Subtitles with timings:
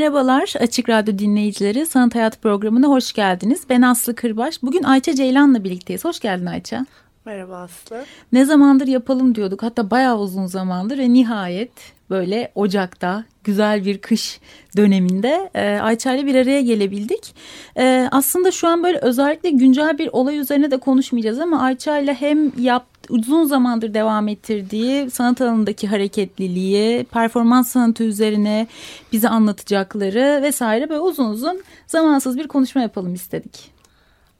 [0.00, 1.86] Merhabalar Açık Radyo dinleyicileri.
[1.86, 3.62] Sanat Hayat programına hoş geldiniz.
[3.68, 4.62] Ben Aslı Kırbaş.
[4.62, 6.04] Bugün Ayça Ceylan'la birlikteyiz.
[6.04, 6.86] Hoş geldin Ayça.
[7.24, 8.04] Merhaba Aslı.
[8.32, 9.62] Ne zamandır yapalım diyorduk.
[9.62, 11.72] Hatta bayağı uzun zamandır ve nihayet
[12.10, 14.40] böyle Ocak'ta güzel bir kış
[14.76, 17.34] döneminde e, Ayça ile bir araya gelebildik.
[17.76, 22.14] E, aslında şu an böyle özellikle güncel bir olay üzerine de konuşmayacağız ama Ayça ile
[22.14, 28.66] hem yap, uzun zamandır devam ettirdiği sanat alanındaki hareketliliği, performans sanatı üzerine
[29.12, 33.79] bize anlatacakları vesaire böyle uzun uzun zamansız bir konuşma yapalım istedik.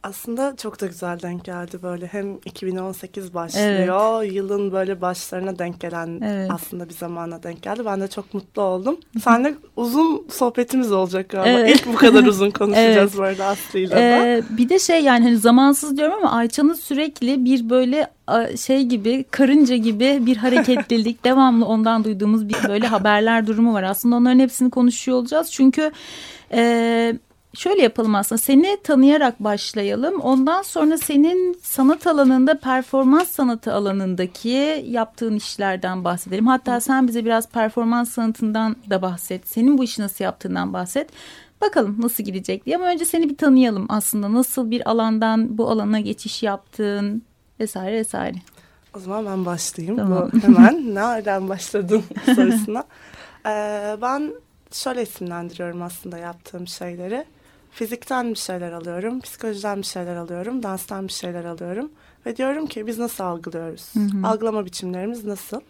[0.02, 4.34] Aslında çok da güzel denk geldi böyle hem 2018 başlıyor evet.
[4.34, 6.50] yılın böyle başlarına denk gelen evet.
[6.50, 7.82] aslında bir zamana denk geldi.
[7.84, 9.00] Ben de çok mutlu oldum.
[9.24, 11.58] Seninle uzun sohbetimiz olacak galiba.
[11.60, 11.76] Evet.
[11.76, 13.18] İlk bu kadar uzun konuşacağız evet.
[13.18, 17.70] bu arada Aslı'yla ee, Bir de şey yani hani zamansız diyorum ama Ayça'nın sürekli bir
[17.70, 18.10] böyle
[18.56, 23.82] şey gibi karınca gibi bir hareketlilik devamlı ondan duyduğumuz bir böyle haberler durumu var.
[23.82, 25.50] Aslında onların hepsini konuşuyor olacağız.
[25.52, 25.92] Çünkü...
[26.52, 27.14] E,
[27.54, 30.20] şöyle yapalım aslında seni tanıyarak başlayalım.
[30.20, 36.46] Ondan sonra senin sanat alanında performans sanatı alanındaki yaptığın işlerden bahsedelim.
[36.46, 39.48] Hatta sen bize biraz performans sanatından da bahset.
[39.48, 41.10] Senin bu işi nasıl yaptığından bahset.
[41.60, 44.32] Bakalım nasıl gidecek diye ama önce seni bir tanıyalım aslında.
[44.32, 47.22] Nasıl bir alandan bu alana geçiş yaptın
[47.60, 48.36] vesaire vesaire.
[48.96, 49.96] O zaman ben başlayayım.
[49.96, 50.30] Tamam.
[50.32, 52.02] Bu hemen nereden başladın
[52.34, 52.84] sorusuna.
[53.46, 54.32] Ee, ben
[54.72, 57.24] şöyle isimlendiriyorum aslında yaptığım şeyleri
[57.70, 61.90] fizikten bir şeyler alıyorum, psikolojiden bir şeyler alıyorum, danstan bir şeyler alıyorum.
[62.26, 63.94] Ve diyorum ki biz nasıl algılıyoruz?
[63.94, 64.26] Hı hı.
[64.26, 65.60] Algılama biçimlerimiz nasıl?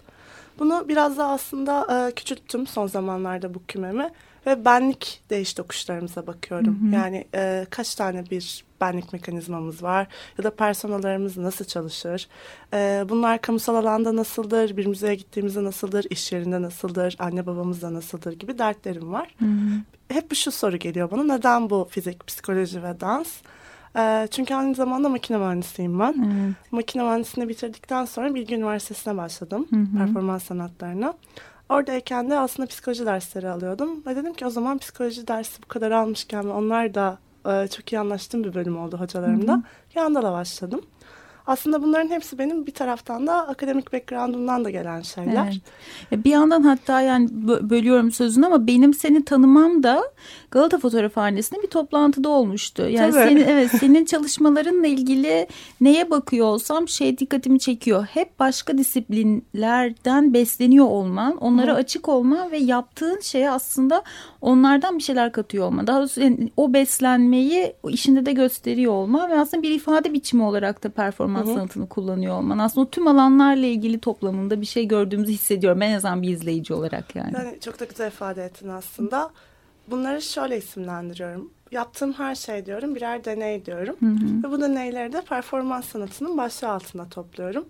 [0.58, 4.10] Bunu biraz daha aslında e, küçülttüm son zamanlarda bu kümemi.
[4.46, 6.82] Ve benlik değiş tokuşlarımıza bakıyorum.
[6.82, 6.94] Hı hı.
[6.94, 10.06] Yani e, kaç tane bir benlik mekanizmamız var
[10.38, 12.28] ya da personalarımız nasıl çalışır?
[12.74, 14.76] E, bunlar kamusal alanda nasıldır?
[14.76, 16.06] Bir müzeye gittiğimizde nasıldır?
[16.10, 17.16] İş yerinde nasıldır?
[17.18, 18.32] Anne babamızda nasıldır?
[18.32, 19.34] Gibi dertlerim var.
[19.38, 19.80] Hı hı.
[20.08, 21.24] Hep şu soru geliyor bana.
[21.24, 23.28] Neden bu fizik, psikoloji ve dans?
[23.96, 26.14] E, çünkü aynı zamanda makine mühendisiyim ben.
[26.18, 26.54] Evet.
[26.70, 29.66] Makine mühendisliğini bitirdikten sonra Bilgi Üniversitesi'ne başladım.
[29.70, 29.98] Hı hı.
[29.98, 31.14] Performans sanatlarına.
[31.68, 34.02] Oradayken de aslında psikoloji dersleri alıyordum.
[34.06, 37.98] Ve dedim ki o zaman psikoloji dersi bu kadar almışken onlar da e, çok iyi
[37.98, 39.62] anlaştığım bir bölüm oldu hocalarımda.
[39.94, 40.80] Yandala başladım.
[41.46, 45.60] Aslında bunların hepsi benim bir taraftan da akademik background'umdan da gelen şeyler.
[46.12, 46.24] Evet.
[46.24, 47.28] Bir yandan hatta yani
[47.70, 50.02] bölüyorum sözünü ama benim seni tanımam da
[50.50, 52.88] Galata Fotoğrafhanesi'nde bir toplantıda olmuştu.
[52.88, 53.28] Yani Tabii.
[53.28, 55.46] senin evet senin çalışmalarınla ilgili
[55.80, 58.04] neye bakıyor olsam şey dikkatimi çekiyor.
[58.04, 61.76] Hep başka disiplinlerden besleniyor olman, onlara Hı.
[61.76, 64.02] açık olman ve yaptığın şeye aslında
[64.40, 65.86] onlardan bir şeyler katıyor olman.
[65.86, 70.84] Daha doğrusu yani o beslenmeyi işinde de gösteriyor olman ve aslında bir ifade biçimi olarak
[70.84, 71.54] da performans Hı.
[71.54, 72.58] sanatını kullanıyor olman.
[72.58, 75.82] Aslında o tüm alanlarla ilgili toplamında bir şey gördüğümüzü hissediyorum.
[75.82, 77.32] En azından bir izleyici olarak yani.
[77.34, 79.30] Yani çok da güzel ifade ettin aslında
[79.90, 81.50] bunları şöyle isimlendiriyorum.
[81.70, 83.96] Yaptığım her şey diyorum birer deney diyorum.
[84.00, 84.42] Hı hı.
[84.44, 87.64] Ve bu deneyleri de performans sanatının başlığı altında topluyorum.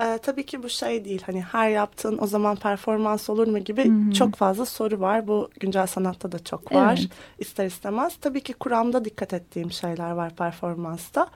[0.00, 3.84] Ee, tabii ki bu şey değil hani her yaptığın o zaman performans olur mu gibi
[3.84, 4.12] hı hı.
[4.12, 5.28] çok fazla soru var.
[5.28, 7.10] Bu güncel sanatta da çok var evet.
[7.38, 8.16] ister istemez.
[8.20, 11.28] Tabii ki kuramda dikkat ettiğim şeyler var performansta.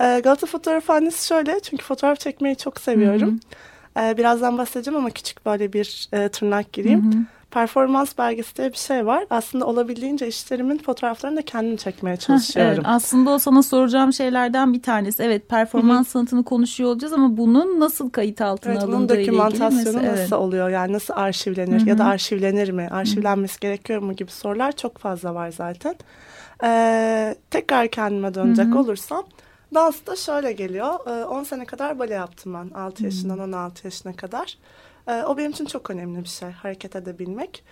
[0.00, 3.40] Ee, Galata Fotoğrafhanesi şöyle çünkü fotoğraf çekmeyi çok seviyorum.
[3.94, 4.06] Hı hı.
[4.06, 7.12] Ee, birazdan bahsedeceğim ama küçük böyle bir e, tırnak gireyim.
[7.12, 7.22] Hı hı
[7.54, 9.26] performans belgesi diye bir şey var.
[9.30, 12.74] Aslında olabildiğince işlerimin fotoğraflarını da kendim çekmeye çalışıyorum.
[12.74, 15.22] evet, aslında o sana soracağım şeylerden bir tanesi.
[15.22, 19.32] Evet performans sanatını konuşuyor olacağız ama bunun nasıl kayıt altına evet, alındığı ile ilgili.
[19.32, 20.32] dokümantasyonu nasıl evet.
[20.32, 20.68] oluyor?
[20.68, 22.88] Yani nasıl arşivlenir ya da arşivlenir mi?
[22.90, 25.94] Arşivlenmesi gerekiyor mu gibi sorular çok fazla var zaten.
[26.64, 29.24] Ee, tekrar kendime dönecek olursam
[29.74, 30.94] dans da şöyle geliyor.
[31.06, 32.78] Ee, 10 sene kadar bale yaptım ben.
[32.78, 34.58] 6 yaşından 16 yaşına kadar.
[35.08, 37.64] E, o benim için çok önemli bir şey hareket edebilmek.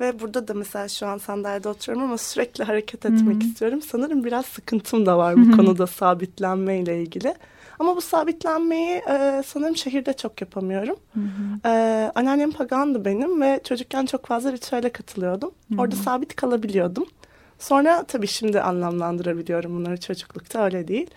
[0.00, 3.48] Ve burada da mesela şu an sandalyede oturuyorum ama sürekli hareket etmek Hı-hı.
[3.48, 3.82] istiyorum.
[3.82, 5.56] Sanırım biraz sıkıntım da var bu Hı-hı.
[5.56, 7.34] konuda sabitlenme ile ilgili.
[7.78, 10.96] Ama bu sabitlenmeyi e, sanırım şehirde çok yapamıyorum.
[11.14, 11.68] Hı hı.
[11.68, 11.72] E,
[12.14, 15.50] anneannem pagandı benim ve çocukken çok fazla ritüele katılıyordum.
[15.68, 15.80] Hı hı.
[15.80, 17.06] Orada sabit kalabiliyordum.
[17.58, 21.10] Sonra tabii şimdi anlamlandırabiliyorum bunları çocuklukta öyle değil.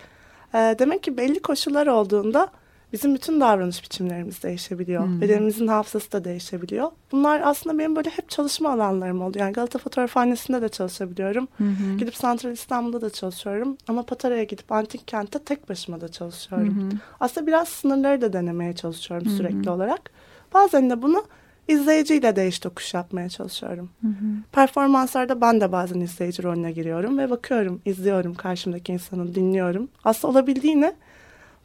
[0.54, 2.48] E, demek ki belli koşullar olduğunda
[2.94, 5.06] bizim bütün davranış biçimlerimiz değişebiliyor.
[5.06, 5.20] Hmm.
[5.20, 6.90] Bedenimizin hafızası da değişebiliyor.
[7.12, 9.38] Bunlar aslında benim böyle hep çalışma alanlarım oldu.
[9.38, 11.48] Yani Galata Fotoğrafhanesi'nde de çalışabiliyorum.
[11.56, 11.98] Hmm.
[11.98, 13.76] Gidip Santral İstanbul'da da çalışıyorum.
[13.88, 16.90] Ama Patara'ya gidip Antik Kent'te tek başıma da çalışıyorum.
[16.90, 16.98] Hmm.
[17.20, 19.36] Aslında biraz sınırları da denemeye çalışıyorum hmm.
[19.36, 20.10] sürekli olarak.
[20.54, 21.24] Bazen de bunu
[21.68, 23.90] izleyiciyle değiş tokuş yapmaya çalışıyorum.
[24.00, 24.08] Hı
[24.52, 29.88] Performanslarda ben de bazen izleyici rolüne giriyorum ve bakıyorum, izliyorum karşımdaki insanı, dinliyorum.
[30.04, 30.94] Aslında olabildiğine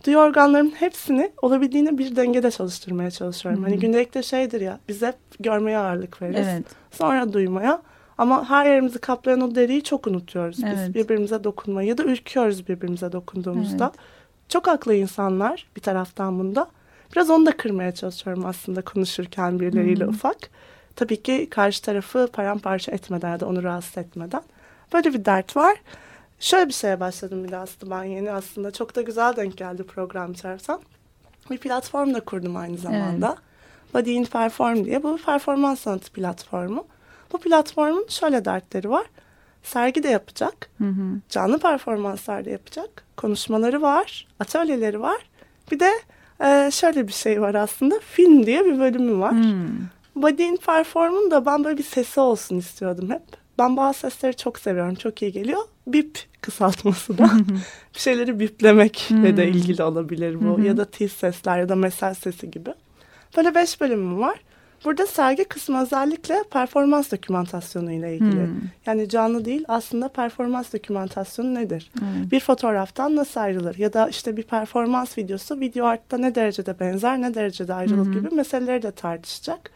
[0.05, 3.61] duyu organlarımın hepsini olabildiğine bir dengede çalıştırmaya çalışıyorum.
[3.61, 3.69] Hı-hı.
[3.69, 6.47] Hani gündelikte şeydir ya biz hep görmeye ağırlık veririz.
[6.49, 6.65] Evet.
[6.91, 7.81] Sonra duymaya.
[8.17, 10.77] Ama her yerimizi kaplayan o deriyi çok unutuyoruz evet.
[10.77, 10.95] biz.
[10.95, 13.85] Birbirimize dokunmayı ya da ürküyoruz birbirimize dokunduğumuzda.
[13.85, 14.05] Evet.
[14.49, 16.67] Çok haklı insanlar bir taraftan bunda.
[17.11, 20.13] Biraz onu da kırmaya çalışıyorum aslında konuşurken birileriyle hmm.
[20.13, 20.37] ufak.
[20.95, 24.41] Tabii ki karşı tarafı paramparça etmeden ya da onu rahatsız etmeden.
[24.93, 25.77] Böyle bir dert var.
[26.39, 28.71] Şöyle bir şeye başladım bir de aslında ben yeni aslında.
[28.71, 30.79] Çok da güzel denk geldi program içersen.
[31.51, 33.27] Bir platform da kurdum aynı zamanda.
[33.27, 33.93] Evet.
[33.93, 35.03] Body in Perform diye.
[35.03, 36.87] Bu bir performans sanatı platformu.
[37.33, 39.05] Bu platformun şöyle dertleri var.
[39.63, 40.69] Sergi de yapacak.
[40.77, 41.19] Hı hı.
[41.29, 43.03] Canlı performanslar da yapacak.
[43.17, 44.27] Konuşmaları var.
[44.39, 45.29] Atölyeleri var.
[45.71, 45.91] Bir de
[46.41, 47.99] e, şöyle bir şey var aslında.
[47.99, 49.31] Film diye bir bölümü var.
[49.31, 49.69] Hmm.
[50.15, 53.38] Body in Perform'un da ben böyle bir sesi olsun istiyordum hep.
[53.59, 54.95] Ben bazı sesleri çok seviyorum.
[54.95, 55.61] Çok iyi geliyor.
[55.87, 57.29] Bip kısaltması da.
[57.95, 60.61] bir şeyleri biplemekle de ilgili olabilir bu.
[60.61, 62.69] ya da tiz sesler ya da mesaj sesi gibi.
[63.37, 64.39] Böyle beş bölümüm var.
[64.85, 68.45] Burada sergi kısmı özellikle performans dokümantasyonu ile ilgili.
[68.45, 68.61] Hmm.
[68.85, 71.91] Yani canlı değil aslında performans dokümantasyonu nedir?
[71.99, 72.31] Hmm.
[72.31, 73.77] Bir fotoğraftan nasıl ayrılır?
[73.77, 78.13] Ya da işte bir performans videosu video artta ne derecede benzer ne derecede ayrılık hmm.
[78.13, 79.71] gibi meseleleri de tartışacak.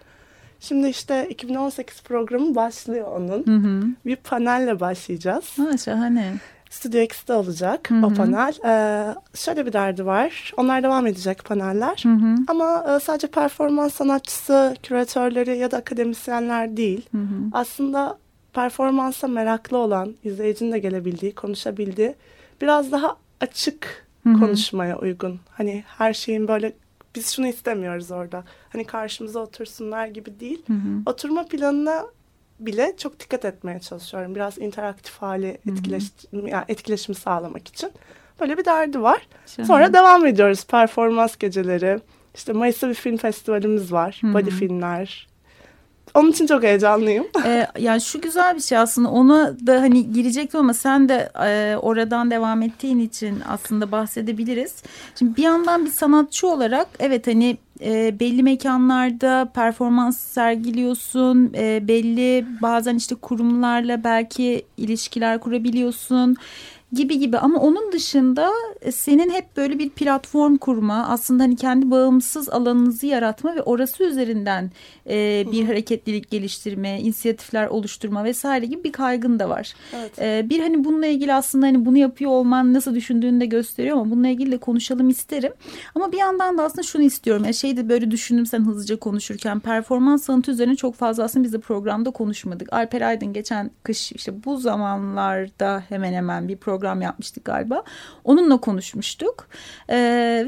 [0.64, 3.48] Şimdi işte 2018 programı başlıyor onun.
[3.48, 5.58] Hı Bir panelle başlayacağız.
[5.58, 6.34] Ha, şahane.
[6.70, 8.06] Studio X'de olacak hı hı.
[8.06, 8.54] o panel.
[8.66, 10.54] Ee, şöyle bir derdi var.
[10.58, 12.04] Onlar devam edecek paneller.
[12.04, 12.36] Hı hı.
[12.48, 17.06] Ama e, sadece performans sanatçısı, küratörleri ya da akademisyenler değil.
[17.12, 17.40] Hı hı.
[17.52, 18.18] Aslında
[18.54, 22.16] performansa meraklı olan, izleyicinin de gelebildiği, konuşabildiği,
[22.62, 24.40] biraz daha açık hı hı.
[24.40, 25.40] konuşmaya uygun.
[25.50, 26.74] Hani her şeyin böyle
[27.16, 28.44] biz şunu istemiyoruz orada.
[28.70, 30.64] Hani karşımıza otursunlar gibi değil.
[30.68, 31.02] Hı hı.
[31.06, 32.06] Oturma planına
[32.60, 34.36] bile çok dikkat etmeye çalışıyorum.
[34.36, 37.92] Biraz interaktif hali etkileş, yani etkileşimi sağlamak için.
[38.40, 39.28] Böyle bir derdi var.
[39.46, 39.68] Şahane.
[39.68, 40.66] Sonra devam ediyoruz.
[40.66, 42.00] Performans geceleri.
[42.36, 44.18] İşte Mayıs'ta bir film festivalimiz var.
[44.22, 44.34] Hı-hı.
[44.34, 45.28] Body filmler,
[46.14, 47.26] onun için çok heyecanlıyım.
[47.46, 51.78] Ee, yani şu güzel bir şey aslında ona da hani girecektim ama sen de e,
[51.78, 54.76] oradan devam ettiğin için aslında bahsedebiliriz.
[55.20, 61.54] Şimdi bir yandan bir sanatçı olarak evet hani e, belli mekanlarda performans sergiliyorsun.
[61.58, 66.38] E, belli bazen işte kurumlarla belki ilişkiler kurabiliyorsun
[66.94, 68.52] gibi gibi ama onun dışında
[68.82, 74.04] e, senin hep böyle bir platform kurma aslında hani kendi bağımsız alanınızı yaratma ve orası
[74.04, 74.72] üzerinden
[75.10, 79.74] e, bir hareketlilik geliştirme, inisiyatifler oluşturma vesaire gibi bir kaygın da var.
[79.96, 80.20] Evet.
[80.20, 84.12] E, bir hani bununla ilgili aslında hani bunu yapıyor olman nasıl düşündüğünü de gösteriyor ama
[84.12, 85.54] bununla ilgili de konuşalım isterim.
[85.96, 87.44] Ama bir yandan da aslında şunu istiyorum.
[87.44, 91.54] Yani şey de böyle düşündüm sen hızlıca konuşurken performans sanatı üzerine çok fazla aslında biz
[91.54, 92.74] de programda konuşmadık.
[92.74, 97.84] Alper Aydın geçen kış işte bu zamanlarda hemen hemen bir program yapmıştık galiba.
[98.24, 99.48] Onunla konuşmuştuk.
[99.90, 99.98] E,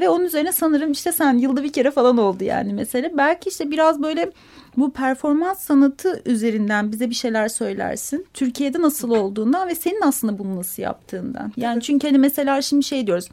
[0.00, 3.16] ve onun üzerine sanırım işte sen yılda bir kere falan oldu yani mesele.
[3.16, 4.30] Belki işte biraz böyle
[4.76, 8.26] bu performans sanatı üzerinden bize bir şeyler söylersin.
[8.34, 11.52] Türkiye'de nasıl olduğundan ve senin aslında bunu nasıl yaptığından.
[11.56, 13.28] Yani çünkü hani mesela şimdi şey diyoruz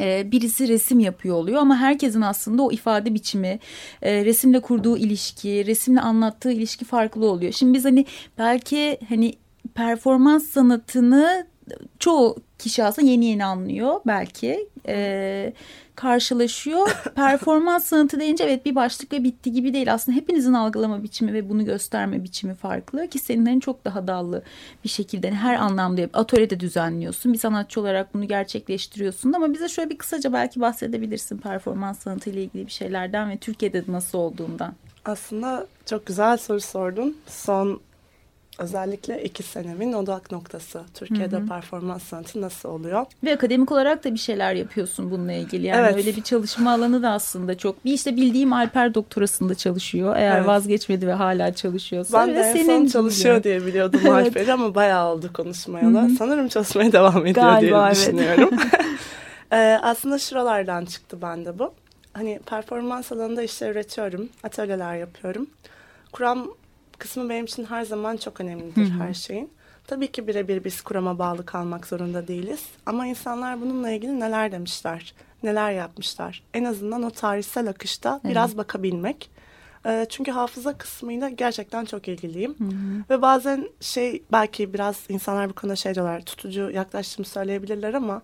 [0.00, 3.58] e, birisi resim yapıyor oluyor ama herkesin aslında o ifade biçimi,
[4.02, 7.52] e, resimle kurduğu ilişki, resimle anlattığı ilişki farklı oluyor.
[7.52, 8.06] Şimdi biz hani
[8.38, 9.34] belki hani
[9.74, 11.46] performans sanatını
[11.98, 15.52] çoğu kişi aslında yeni yeni anlıyor belki e,
[15.94, 16.96] karşılaşıyor.
[17.14, 19.92] Performans sanatı deyince evet bir başlık ve bitti gibi değil.
[19.94, 24.42] Aslında hepinizin algılama biçimi ve bunu gösterme biçimi farklı ki senin hani çok daha dallı
[24.84, 27.32] bir şekilde hani her anlamda atölyede düzenliyorsun.
[27.32, 32.42] Bir sanatçı olarak bunu gerçekleştiriyorsun ama bize şöyle bir kısaca belki bahsedebilirsin performans sanatı ile
[32.42, 34.74] ilgili bir şeylerden ve Türkiye'de nasıl olduğundan.
[35.04, 37.16] Aslında çok güzel soru sordun.
[37.26, 37.80] Son
[38.58, 40.82] özellikle iki senemin odak noktası.
[40.94, 41.46] Türkiye'de hı hı.
[41.46, 43.06] performans sanatı nasıl oluyor?
[43.24, 45.66] Ve akademik olarak da bir şeyler yapıyorsun bununla ilgili.
[45.66, 45.96] Yani evet.
[45.96, 47.84] öyle bir çalışma alanı da aslında çok.
[47.84, 50.16] Bir işte bildiğim Alper doktorasında çalışıyor.
[50.16, 50.46] Eğer evet.
[50.46, 52.18] vazgeçmedi ve hala çalışıyorsa.
[52.18, 54.12] Ben de en senin son çalışıyor diye biliyordum evet.
[54.12, 56.10] Alper'i ama bayağı oldu konuşmayalı.
[56.18, 57.96] Sanırım çalışmaya devam ediyor Galiba, diye evet.
[57.96, 58.50] düşünüyorum.
[59.52, 61.72] ee, aslında şuralardan çıktı bende bu.
[62.12, 65.46] Hani performans alanında işte üretiyorum, atölyeler yapıyorum.
[66.12, 66.48] Kuram
[67.04, 69.02] kısmı benim için her zaman çok önemlidir Hı-hı.
[69.02, 69.50] her şeyin.
[69.86, 72.64] Tabii ki birebir biz kurama bağlı kalmak zorunda değiliz.
[72.86, 76.42] Ama insanlar bununla ilgili neler demişler, neler yapmışlar.
[76.54, 78.30] En azından o tarihsel akışta Evet.
[78.30, 79.30] biraz bakabilmek.
[79.86, 82.56] Ee, çünkü hafıza kısmıyla gerçekten çok ilgiliyim.
[83.10, 88.22] Ve bazen şey belki biraz insanlar bu konuda şey diyorlar tutucu yaklaştığımı söyleyebilirler ama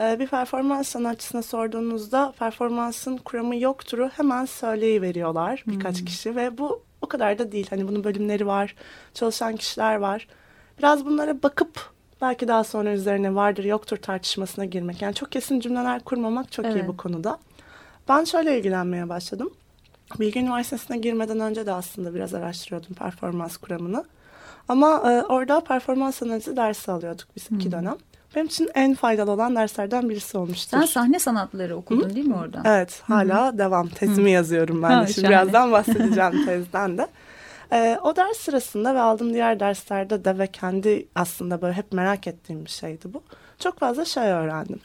[0.00, 7.08] e, bir performans sanatçısına sorduğunuzda performansın kuramı yokturu hemen söyleyiveriyorlar birkaç kişi ve bu o
[7.08, 7.66] kadar da değil.
[7.70, 8.74] Hani bunun bölümleri var,
[9.14, 10.28] çalışan kişiler var.
[10.78, 15.02] Biraz bunlara bakıp belki daha sonra üzerine vardır yoktur tartışmasına girmek.
[15.02, 16.88] Yani çok kesin cümleler kurmamak çok iyi Evet.
[16.88, 17.38] bu konuda.
[18.08, 19.50] Ben şöyle ilgilenmeye başladım.
[20.20, 24.04] Bilgi Üniversitesi'ne girmeden önce de aslında biraz araştırıyordum performans kuramını.
[24.68, 27.96] Ama e, orada performans analizi dersi alıyorduk biz iki dönem.
[28.34, 30.78] Benim için en faydalı olan derslerden birisi olmuştur.
[30.78, 32.62] Sen sahne sanatları okudun değil mi orada?
[32.64, 33.88] Evet hala devam.
[33.88, 35.12] Tezimi yazıyorum ben Ha, de.
[35.12, 35.42] Şimdi şahane.
[35.42, 37.06] birazdan bahsedeceğim tezden de.
[37.72, 42.26] Ee, o ders sırasında ve aldığım diğer derslerde de ve kendi aslında böyle hep merak
[42.26, 43.22] ettiğim bir şeydi bu.
[43.58, 44.80] Çok fazla şey öğrendim.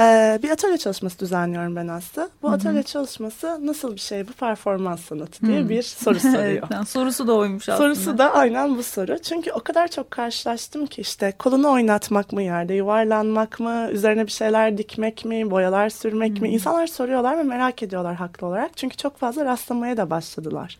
[0.00, 2.28] Ee, bir atölye çalışması düzenliyorum ben aslında.
[2.42, 6.42] Bu atölye çalışması nasıl bir şey bu performans sanatı diye bir soru soruyor.
[6.42, 7.94] evet, yani sorusu da oymuş aslında.
[7.94, 9.18] Sorusu da aynen bu soru.
[9.18, 14.32] Çünkü o kadar çok karşılaştım ki işte kolunu oynatmak mı yerde, yuvarlanmak mı, üzerine bir
[14.32, 16.48] şeyler dikmek mi, boyalar sürmek mi?
[16.48, 18.76] İnsanlar soruyorlar ve merak ediyorlar haklı olarak.
[18.76, 20.78] Çünkü çok fazla rastlamaya da başladılar.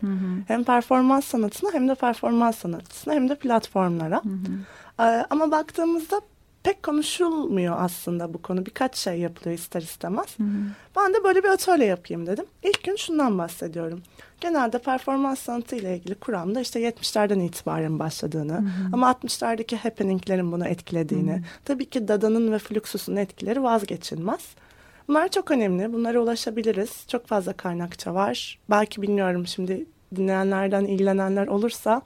[0.49, 4.23] Hem performans sanatına hem de performans sanatçısına hem de platformlara.
[5.01, 6.21] Ee, ama baktığımızda
[6.69, 8.67] pek konuşulmuyor aslında bu konu.
[8.67, 10.37] Birkaç şey yapılıyor ister istemez.
[10.97, 12.45] Ben de böyle bir atölye yapayım dedim.
[12.63, 14.03] İlk gün şundan bahsediyorum.
[14.41, 21.43] Genelde performans sanatı ile ilgili kuramda işte 70'lerden itibaren başladığını ama 60'lardaki happeninglerin bunu etkilediğini,
[21.65, 24.41] tabii ki Dada'nın ve Fluxus'un etkileri vazgeçilmez.
[25.09, 25.93] Bunlar çok önemli.
[25.93, 27.05] Bunlara ulaşabiliriz.
[27.09, 28.59] Çok fazla kaynakça var.
[28.71, 32.03] Belki bilmiyorum şimdi dinleyenlerden ilgilenenler olursa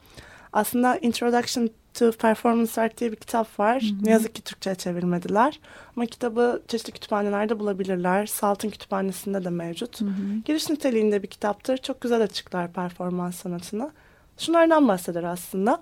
[0.53, 3.83] aslında Introduction to Performance Art diye bir kitap var.
[4.01, 5.59] Ne yazık ki Türkçe'ye çevirmediler.
[5.95, 8.25] Ama kitabı çeşitli kütüphanelerde bulabilirler.
[8.25, 9.99] Salt'ın kütüphanesinde de mevcut.
[10.45, 11.77] Giriş niteliğinde bir kitaptır.
[11.77, 13.91] Çok güzel açıklar performans sanatını.
[14.37, 15.81] Şunlardan bahseder aslında.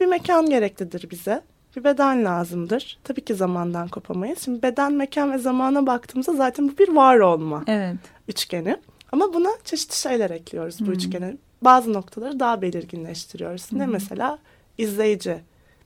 [0.00, 1.42] Bir mekan gereklidir bize.
[1.76, 2.98] Bir beden lazımdır.
[3.04, 4.38] Tabii ki zamandan kopamayız.
[4.38, 7.96] Şimdi beden, mekan ve zamana baktığımızda zaten bu bir var olma Evet.
[8.28, 8.76] üçgeni.
[9.12, 11.36] Ama buna çeşitli şeyler ekliyoruz bu üçgene.
[11.62, 13.72] Bazı noktaları daha belirginleştiriyoruz.
[13.72, 14.38] Ne mesela?
[14.78, 15.38] İzleyici.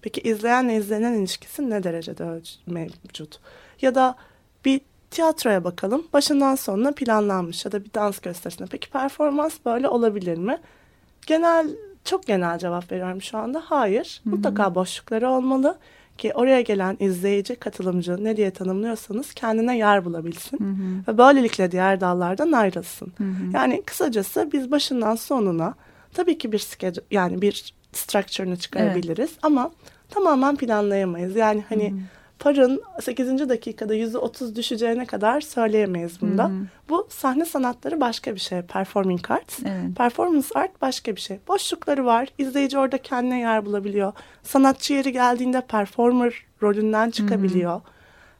[0.02, 3.38] Peki izleyenle izlenen ilişkisi ne derecede mevcut?
[3.82, 4.16] Ya da
[4.64, 4.80] bir
[5.10, 6.06] tiyatroya bakalım.
[6.12, 8.66] Başından sonuna planlanmış ya da bir dans gösterisine.
[8.70, 10.58] Peki performans böyle olabilir mi?
[11.26, 11.66] Genel
[12.04, 13.62] çok genel cevap veriyorum şu anda.
[13.64, 14.20] Hayır.
[14.24, 15.78] Mutlaka boşlukları olmalı
[16.18, 20.58] ki oraya gelen izleyici, katılımcı ne diye tanımlıyorsanız kendine yer bulabilsin
[21.08, 23.12] ve böylelikle diğer dallardan ayrılsın.
[23.54, 25.74] Yani kısacası biz başından sonuna
[26.14, 29.70] tabii ki bir schedule yani bir structure'ını çıkarabiliriz ama
[30.10, 31.36] tamamen planlayamayız.
[31.36, 31.94] Yani hani
[32.38, 33.48] parın 8.
[33.48, 36.50] dakikada %30 düşeceğine kadar söyleyemeyiz bunda.
[36.88, 38.62] Bu sahne sanatları başka bir şey.
[38.62, 39.58] Performing arts.
[39.60, 39.96] Evet.
[39.96, 41.38] Performance art başka bir şey.
[41.48, 42.28] Boşlukları var.
[42.38, 44.12] İzleyici orada kendine yer bulabiliyor.
[44.42, 47.80] Sanatçı yeri geldiğinde performer rolünden çıkabiliyor.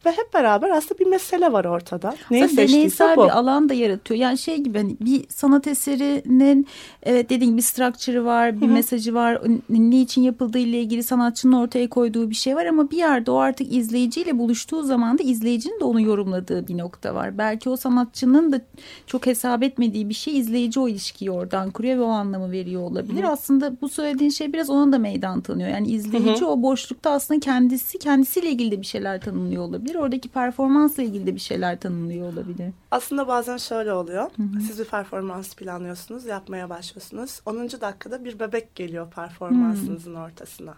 [0.07, 2.15] Ve hep beraber aslında bir mesele var ortada.
[2.31, 3.25] Neyi Aslında seçtiyse bu.
[3.25, 4.21] bir alan da yaratıyor.
[4.21, 6.67] Yani şey gibi hani bir sanat eserinin
[7.03, 9.43] evet dediğin gibi bir structure'ı var, bir mesajı var.
[9.69, 13.37] Ne için yapıldığı ile ilgili sanatçının ortaya koyduğu bir şey var ama bir yerde o
[13.37, 17.39] artık izleyiciyle buluştuğu zaman da izleyicinin de onu yorumladığı bir nokta var.
[17.39, 18.61] Belki o sanatçının da
[19.07, 23.25] çok hesap etmediği bir şey izleyici o ilişkiyi oradan kuruyor ve o anlamı veriyor olabilir.
[23.25, 25.69] Aslında bu söylediğin şey biraz ona da meydan tanıyor.
[25.69, 29.92] Yani izleyici o boşlukta aslında kendisi kendisiyle ilgili de bir şeyler tanımlıyor olabilir.
[29.95, 32.73] Oradaki performansla ilgili de bir şeyler tanımlıyor olabilir.
[32.91, 34.31] Aslında bazen şöyle oluyor.
[34.67, 37.41] Siz bir performans planlıyorsunuz, yapmaya başlıyorsunuz.
[37.47, 37.57] 10.
[37.57, 40.75] dakikada bir bebek geliyor performansınızın ortasına.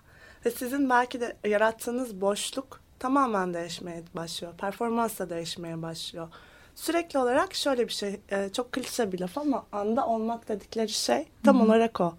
[0.46, 4.52] Ve sizin belki de yarattığınız boşluk tamamen değişmeye başlıyor.
[4.58, 6.28] Performans da değişmeye başlıyor.
[6.74, 11.26] Sürekli olarak şöyle bir şey, e, çok klişe bir laf ama anda olmak dedikleri şey
[11.44, 12.14] tam olarak o.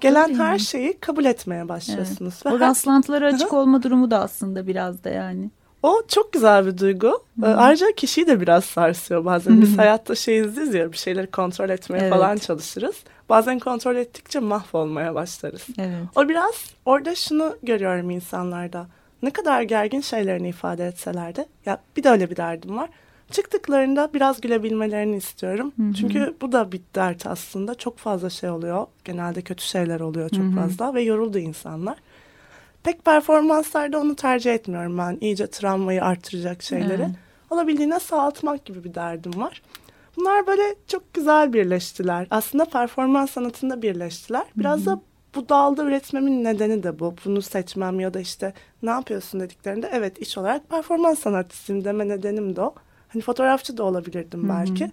[0.00, 0.60] Gelen her mi?
[0.60, 2.46] şeyi kabul etmeye başlıyorsunuz.
[2.46, 5.50] Ve O her- rastlantılara açık olma durumu da aslında biraz da yani.
[5.82, 7.22] O çok güzel bir duygu.
[7.42, 9.60] Ee, Ayrıca kişiyi de biraz sarsıyor bazen.
[9.60, 12.12] Biz hayatta şeyiz ya bir şeyleri kontrol etmeye Evet.
[12.12, 12.96] falan çalışırız.
[13.28, 15.66] Bazen kontrol ettikçe mahvolmaya başlarız.
[15.78, 15.96] Evet.
[16.16, 16.54] O biraz
[16.84, 18.86] orada şunu görüyorum insanlarda.
[19.22, 22.90] Ne kadar gergin şeylerini ifade etseler de ya bir de öyle bir derdim var.
[23.30, 25.72] Çıktıklarında biraz gülebilmelerini istiyorum.
[26.00, 27.74] Çünkü bu da bir dert aslında.
[27.74, 28.86] Çok fazla şey oluyor.
[29.04, 31.96] Genelde kötü şeyler oluyor çok fazla ve yoruldu insanlar.
[32.82, 35.18] Pek performanslarda onu tercih etmiyorum ben.
[35.20, 37.02] İyice travmayı artıracak şeyleri.
[37.02, 37.10] Evet.
[37.50, 39.62] Olabildiğine sağaltmak gibi bir derdim var.
[40.16, 42.26] Bunlar böyle çok güzel birleştiler.
[42.30, 44.44] Aslında performans sanatında birleştiler.
[44.56, 45.00] Biraz da
[45.34, 47.14] bu dalda üretmemin nedeni de bu.
[47.24, 52.56] Bunu seçmem ya da işte ne yapıyorsun dediklerinde evet iş olarak performans sanatçısıyım deme nedenim
[52.56, 52.74] de o.
[53.08, 54.84] Hani fotoğrafçı da olabilirdim belki.
[54.84, 54.92] Hı hı.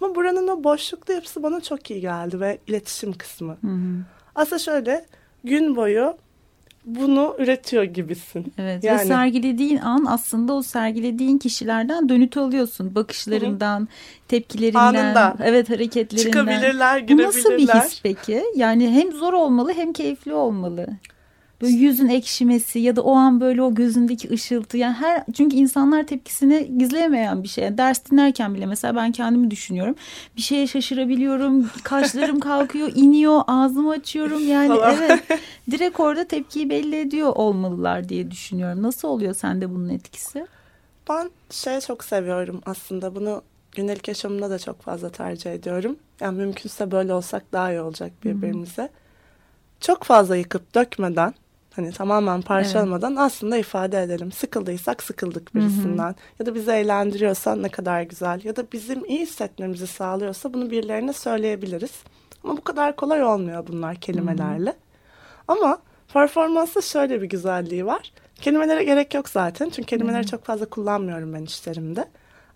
[0.00, 3.56] Ama buranın o boşluklu yapısı bana çok iyi geldi ve iletişim kısmı.
[3.60, 4.04] Hı hı.
[4.34, 5.06] Aslında şöyle
[5.44, 6.16] gün boyu
[6.86, 8.52] bunu üretiyor gibisin.
[8.58, 9.00] Evet yani...
[9.00, 12.94] ve sergilediğin an aslında o sergilediğin kişilerden dönüt alıyorsun.
[12.94, 13.88] Bakışlarından, Hı-hı.
[14.28, 15.36] tepkilerinden, Anında.
[15.44, 16.30] evet hareketlerinden.
[16.30, 17.26] Çıkabilirler, girebilirler.
[17.26, 18.44] Bu nasıl bir his peki?
[18.56, 20.88] Yani hem zor olmalı hem keyifli olmalı.
[21.60, 26.06] Böyle yüzün ekşimesi ya da o an böyle o gözündeki ışıltı yani her çünkü insanlar
[26.06, 27.78] tepkisini gizleyemeyen bir şey.
[27.78, 29.94] Ders dinlerken bile mesela ben kendimi düşünüyorum.
[30.36, 31.70] Bir şeye şaşırabiliyorum.
[31.82, 34.48] Kaşlarım kalkıyor, iniyor, ağzımı açıyorum.
[34.48, 35.40] Yani evet.
[35.70, 38.82] Direkt orada tepkiyi belli ediyor olmalılar diye düşünüyorum.
[38.82, 40.46] Nasıl oluyor sende bunun etkisi?
[41.08, 43.14] Ben şey çok seviyorum aslında.
[43.14, 45.96] Bunu günlük yaşamımda da çok fazla tercih ediyorum.
[46.20, 48.82] Yani mümkünse böyle olsak daha iyi olacak birbirimize.
[48.82, 48.90] Hmm.
[49.80, 51.34] Çok fazla yıkıp dökmeden
[51.76, 53.20] Hani tamamen parçalamadan evet.
[53.20, 54.32] aslında ifade edelim.
[54.32, 56.04] Sıkıldıysak sıkıldık birisinden.
[56.04, 56.14] Hı hı.
[56.38, 58.44] Ya da bizi eğlendiriyorsa ne kadar güzel.
[58.44, 61.92] Ya da bizim iyi hissetmemizi sağlıyorsa bunu birilerine söyleyebiliriz.
[62.44, 64.70] Ama bu kadar kolay olmuyor bunlar kelimelerle.
[64.70, 65.58] Hı hı.
[65.58, 65.78] Ama
[66.12, 68.12] performansta şöyle bir güzelliği var.
[68.34, 69.68] Kelimelere gerek yok zaten.
[69.68, 70.30] Çünkü kelimeleri hı hı.
[70.30, 72.08] çok fazla kullanmıyorum ben işlerimde.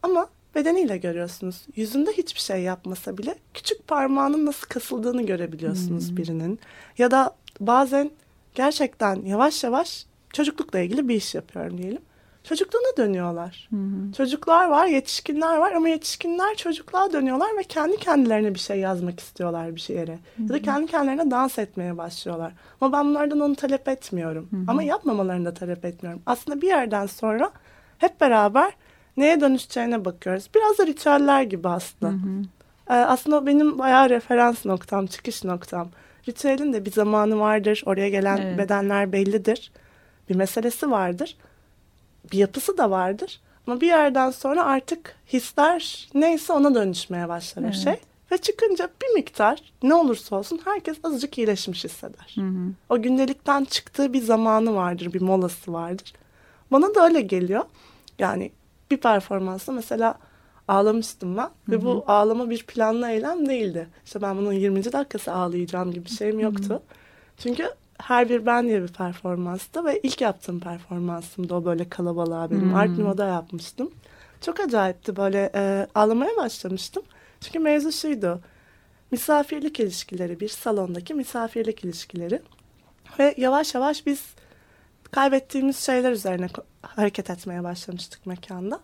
[0.03, 1.67] Ama bedeniyle görüyorsunuz.
[1.77, 6.17] Yüzünde hiçbir şey yapmasa bile küçük parmağının nasıl kasıldığını görebiliyorsunuz hmm.
[6.17, 6.61] birinin.
[6.99, 8.11] Ya da bazen
[8.55, 12.03] gerçekten yavaş yavaş çocuklukla ilgili bir iş yapıyorum diyelim.
[12.45, 13.69] Çocukluğuna dönüyorlar.
[13.71, 14.13] Hı hı.
[14.17, 19.77] Çocuklar var, yetişkinler var ama yetişkinler çocukluğa dönüyorlar ve kendi kendilerine bir şey yazmak istiyorlar
[19.77, 20.13] bir yere.
[20.13, 20.43] Hı hı.
[20.43, 22.53] Ya da kendi kendilerine dans etmeye başlıyorlar.
[22.81, 24.49] Ama ben bunlardan onu talep etmiyorum.
[24.51, 24.65] Hı hı.
[24.69, 26.23] Ama yapmamalarını da talep etmiyorum.
[26.27, 27.51] Aslında bir yerden sonra
[27.99, 28.73] hep beraber
[29.17, 30.51] neye dönüşeceğine bakıyoruz.
[30.55, 32.13] Biraz da ritüeller gibi aslında.
[32.13, 32.43] Hı hı.
[32.91, 35.89] Ee, aslında benim bayağı referans noktam, çıkış noktam.
[36.29, 37.83] Ritüelin de bir zamanı vardır.
[37.87, 38.59] Oraya gelen evet.
[38.59, 39.73] bedenler bellidir.
[40.29, 41.37] Bir meselesi vardır.
[42.33, 43.41] Bir yapısı da vardır.
[43.67, 47.75] Ama bir yerden sonra artık hisler neyse ona dönüşmeye başlar evet.
[47.75, 47.97] o şey.
[48.33, 52.35] Ve çıkınca bir miktar ne olursa olsun herkes azıcık iyileşmiş hisseder.
[52.35, 52.73] Hı hı.
[52.89, 56.13] O gündelikten çıktığı bir zamanı vardır, bir molası vardır.
[56.73, 57.65] Bana da öyle geliyor.
[58.19, 58.53] Yani
[58.91, 60.19] bir performansta mesela
[60.71, 61.43] ağlamıştım ben.
[61.43, 61.73] Hı hı.
[61.73, 63.89] Ve bu ağlama bir planlı eylem değildi.
[64.05, 64.93] İşte ben bunun 20.
[64.93, 66.71] dakikası ağlayacağım gibi bir şeyim yoktu.
[66.71, 66.81] Hı hı.
[67.39, 72.63] Çünkü her bir ben diye bir performanstı ve ilk yaptığım performansımdı o böyle kalabalığa benim.
[72.63, 72.75] Hmm.
[72.75, 73.91] Art Nouveau'da yapmıştım.
[74.41, 77.03] Çok acayipti böyle e, ağlamaya başlamıştım.
[77.41, 78.41] Çünkü mevzu şuydu.
[79.11, 82.43] Misafirlik ilişkileri, bir salondaki misafirlik ilişkileri.
[83.19, 84.25] Ve yavaş yavaş biz
[85.11, 86.47] kaybettiğimiz şeyler üzerine
[86.83, 88.81] hareket etmeye başlamıştık mekanda.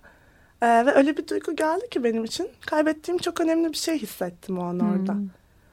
[0.67, 2.51] Ee, ve öyle bir duygu geldi ki benim için.
[2.67, 5.13] Kaybettiğim çok önemli bir şey hissettim o an orada.
[5.13, 5.29] Hmm.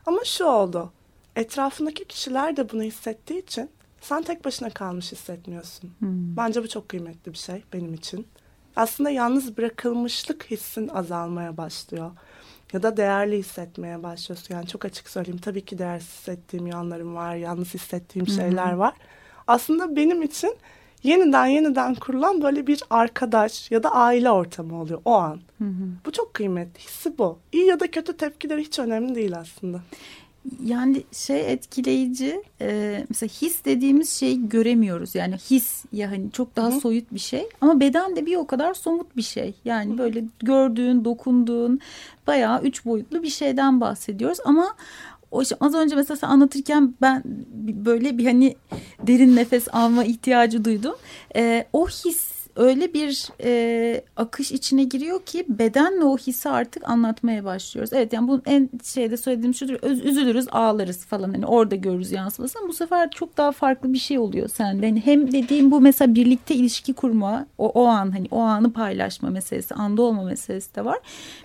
[0.06, 0.92] Ama şu oldu.
[1.36, 3.70] Etrafındaki kişiler de bunu hissettiği için
[4.02, 5.92] sen tek başına kalmış hissetmiyorsun.
[6.00, 6.38] Hmm.
[6.38, 8.28] Bence bu çok kıymetli bir şey benim için.
[8.76, 12.12] Aslında yalnız bırakılmışlık hissin azalmaya başlıyor.
[12.74, 14.56] Ya da değerli hissetmeye başlıyorsun.
[14.56, 15.40] Yani çok açık söyleyeyim.
[15.42, 17.36] Tabii ki değersiz hissettiğim yanlarım var.
[17.36, 18.80] Yalnız hissettiğim şeyler hmm.
[18.80, 18.94] var.
[19.48, 20.56] Aslında benim için
[21.04, 25.40] yeniden yeniden kurulan böyle bir arkadaş ya da aile ortamı oluyor o an.
[25.58, 25.86] Hı hı.
[26.06, 26.80] Bu çok kıymetli.
[26.80, 27.38] Hissi bu.
[27.52, 29.82] İyi ya da kötü tepkiler hiç önemli değil aslında.
[30.66, 36.72] Yani şey etkileyici e, mesela his dediğimiz şeyi göremiyoruz yani his ya hani çok daha
[36.72, 36.80] Hı.
[36.80, 39.98] soyut bir şey ama beden de bir o kadar somut bir şey yani Hı.
[39.98, 41.80] böyle gördüğün dokunduğun
[42.28, 44.76] bayağı üç boyutlu bir şeyden bahsediyoruz ama
[45.34, 47.24] o işte az önce mesela sen anlatırken ben
[47.86, 48.56] böyle bir hani
[49.08, 50.96] derin nefes alma ihtiyacı duydum.
[51.36, 57.44] Ee, o his öyle bir e, akış içine giriyor ki bedenle o hissi artık anlatmaya
[57.44, 57.94] başlıyoruz.
[57.94, 62.68] Evet yani bu en şeyde söylediğim şudur üzülürüz ağlarız falan hani orada görürüz yansımasını.
[62.68, 64.90] Bu sefer çok daha farklı bir şey oluyor sende.
[64.90, 69.30] Hani hem dediğim bu mesela birlikte ilişki kurma o, o an hani o anı paylaşma
[69.30, 71.00] meselesi anda olma meselesi de var.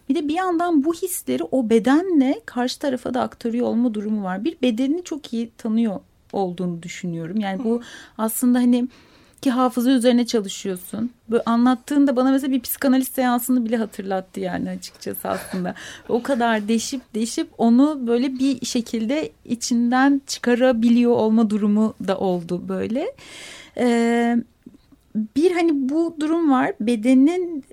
[0.09, 4.45] Bir de bir yandan bu hisleri o bedenle karşı tarafa da aktarıyor olma durumu var.
[4.45, 6.01] Bir bedenini çok iyi tanıyor
[6.33, 7.41] olduğunu düşünüyorum.
[7.41, 7.81] Yani bu
[8.19, 8.89] aslında hani
[9.43, 11.11] ki hafıza üzerine çalışıyorsun.
[11.31, 15.75] Böyle anlattığında bana mesela bir psikanaliz seansını bile hatırlattı yani açıkçası aslında.
[16.09, 23.15] o kadar deşip deşip onu böyle bir şekilde içinden çıkarabiliyor olma durumu da oldu böyle.
[23.77, 24.37] Ee,
[25.37, 26.73] bir hani bu durum var.
[26.81, 27.65] Bedenin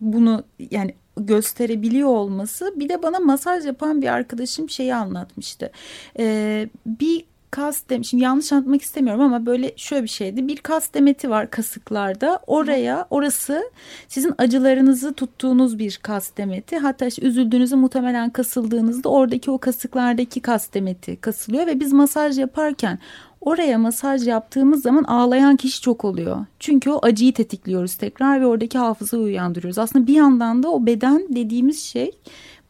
[0.00, 2.74] bunu yani gösterebiliyor olması.
[2.76, 5.70] Bir de bana masaj yapan bir arkadaşım şeyi anlatmıştı.
[6.18, 10.48] Ee, bir kas dem şimdi yanlış anlatmak istemiyorum ama böyle şöyle bir şeydi.
[10.48, 12.40] Bir kas demeti var kasıklarda.
[12.46, 13.62] Oraya orası
[14.08, 16.78] sizin acılarınızı tuttuğunuz bir kas demeti.
[16.78, 22.98] Hatta işte üzüldüğünüzde muhtemelen kasıldığınızda oradaki o kasıklardaki kas demeti kasılıyor ve biz masaj yaparken
[23.40, 26.46] Oraya masaj yaptığımız zaman ağlayan kişi çok oluyor.
[26.58, 29.78] Çünkü o acıyı tetikliyoruz tekrar ve oradaki hafızayı uyandırıyoruz.
[29.78, 32.10] Aslında bir yandan da o beden dediğimiz şey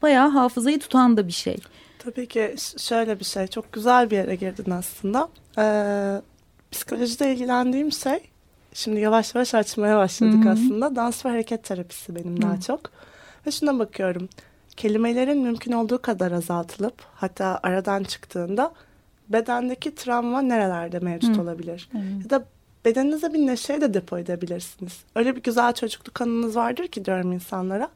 [0.03, 1.57] bayağı hafızayı tutan da bir şey.
[2.05, 5.29] Tabii ki şöyle bir şey çok güzel bir yere girdin aslında.
[5.59, 6.21] Ee,
[6.73, 8.21] psikolojide ilgilendiğim şey
[8.73, 10.53] şimdi yavaş yavaş açmaya başladık Hı-hı.
[10.53, 10.97] aslında.
[10.97, 12.43] Dans ve hareket terapisi benim Hı-hı.
[12.43, 12.81] daha çok.
[13.47, 14.29] Ve şuna bakıyorum.
[14.77, 18.73] Kelimelerin mümkün olduğu kadar azaltılıp hatta aradan çıktığında
[19.29, 21.43] bedendeki travma nerelerde mevcut Hı.
[21.43, 21.88] olabilir?
[21.95, 22.25] Evet.
[22.25, 22.45] Ya da
[22.85, 25.01] bedeninize bir neşeyi de depo edebilirsiniz.
[25.14, 27.88] Öyle bir güzel çocukluk anınız vardır ki diyorum insanlara.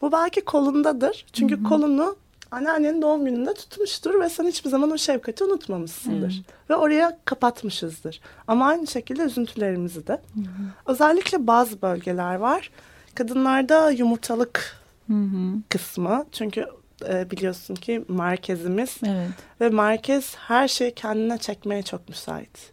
[0.00, 1.26] Bu belki kolundadır.
[1.32, 1.64] Çünkü Hı-hı.
[1.64, 2.16] kolunu
[2.50, 6.34] anneannenin doğum gününde tutmuştur ve sen hiçbir zaman o şefkati unutmamışsındır.
[6.34, 6.70] Evet.
[6.70, 8.20] Ve oraya kapatmışızdır.
[8.46, 10.12] Ama aynı şekilde üzüntülerimizi de.
[10.12, 10.46] Hı-hı.
[10.86, 12.70] Özellikle bazı bölgeler var.
[13.14, 15.60] Kadınlarda yumurtalık Hı-hı.
[15.68, 16.26] kısmı.
[16.32, 16.66] Çünkü
[17.08, 18.96] e, biliyorsun ki merkezimiz.
[19.06, 19.28] Evet.
[19.60, 22.72] Ve merkez her şeyi kendine çekmeye çok müsait.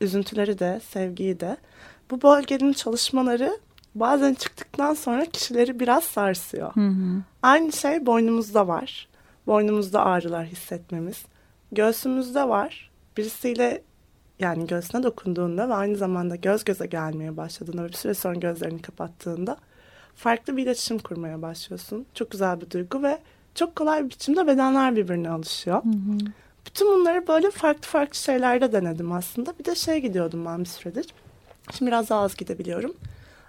[0.00, 1.56] Üzüntüleri de, sevgiyi de.
[2.10, 3.58] Bu bölgenin çalışmaları
[3.94, 6.74] bazen çıktıktan sonra kişileri biraz sarsıyor.
[6.74, 7.22] Hı hı.
[7.42, 9.08] Aynı şey boynumuzda var.
[9.46, 11.24] Boynumuzda ağrılar hissetmemiz.
[11.72, 12.90] Göğsümüzde var.
[13.16, 13.82] Birisiyle
[14.38, 18.82] yani göğsüne dokunduğunda ve aynı zamanda göz göze gelmeye başladığında ve bir süre sonra gözlerini
[18.82, 19.56] kapattığında
[20.14, 22.06] farklı bir iletişim kurmaya başlıyorsun.
[22.14, 23.18] Çok güzel bir duygu ve
[23.54, 25.84] çok kolay bir biçimde bedenler birbirine alışıyor.
[25.84, 26.18] Hı hı.
[26.66, 29.58] Bütün bunları böyle farklı farklı şeylerde denedim aslında.
[29.58, 31.06] Bir de şey gidiyordum ben bir süredir.
[31.72, 32.94] Şimdi biraz daha az gidebiliyorum.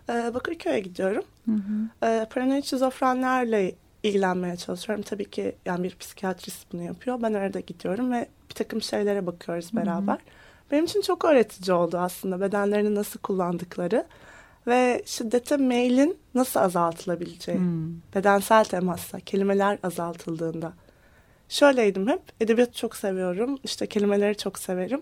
[0.09, 1.23] Ee, Bakırköy'e gidiyorum.
[1.45, 2.07] Hı hı.
[2.07, 5.03] Ee, paranoid şizofrenlerle ilgilenmeye çalışıyorum.
[5.03, 7.21] Tabii ki yani bir psikiyatrist bunu yapıyor.
[7.21, 10.13] Ben arada gidiyorum ve bir takım şeylere bakıyoruz beraber.
[10.13, 10.71] Hı hı.
[10.71, 14.05] Benim için çok öğretici oldu aslında bedenlerini nasıl kullandıkları
[14.67, 17.57] ve şiddete meylin nasıl azaltılabileceği.
[17.57, 17.93] Hmm.
[18.15, 20.73] Bedensel temasla, kelimeler azaltıldığında.
[21.49, 25.01] Şöyleydim hep, edebiyatı çok seviyorum, işte kelimeleri çok severim.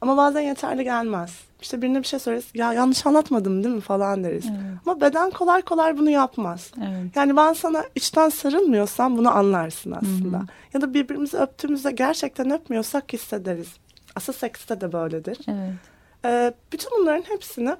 [0.00, 1.40] Ama bazen yeterli gelmez.
[1.60, 4.44] İşte birine bir şey söyleriz, ya yanlış anlatmadım değil mi falan deriz.
[4.48, 4.60] Evet.
[4.86, 6.72] Ama beden kolay kolay bunu yapmaz.
[6.78, 7.16] Evet.
[7.16, 10.38] Yani ben sana içten sarılmıyorsam bunu anlarsın aslında.
[10.38, 13.68] Hı Ya da birbirimizi öptüğümüzde gerçekten öpmüyorsak hissederiz.
[14.16, 15.38] Asıl sekste de böyledir.
[15.48, 15.74] Evet.
[16.24, 17.76] Ee, bütün bunların hepsini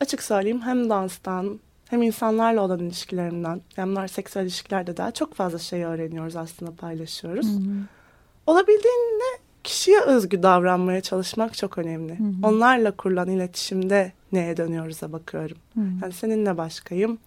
[0.00, 5.84] açık söyleyeyim hem danstan hem insanlarla olan ilişkilerimden hem seksüel ilişkilerde daha çok fazla şey
[5.84, 7.46] öğreniyoruz aslında paylaşıyoruz.
[7.46, 7.74] Hı hı.
[8.46, 12.18] Olabildiğinde kişiye özgü davranmaya çalışmak çok önemli.
[12.18, 12.32] Hı hı.
[12.42, 15.56] Onlarla kurulan iletişimde neye dönüyoruz'a bakıyorum.
[15.74, 15.84] Hı hı.
[16.02, 17.18] Yani seninle başkayım,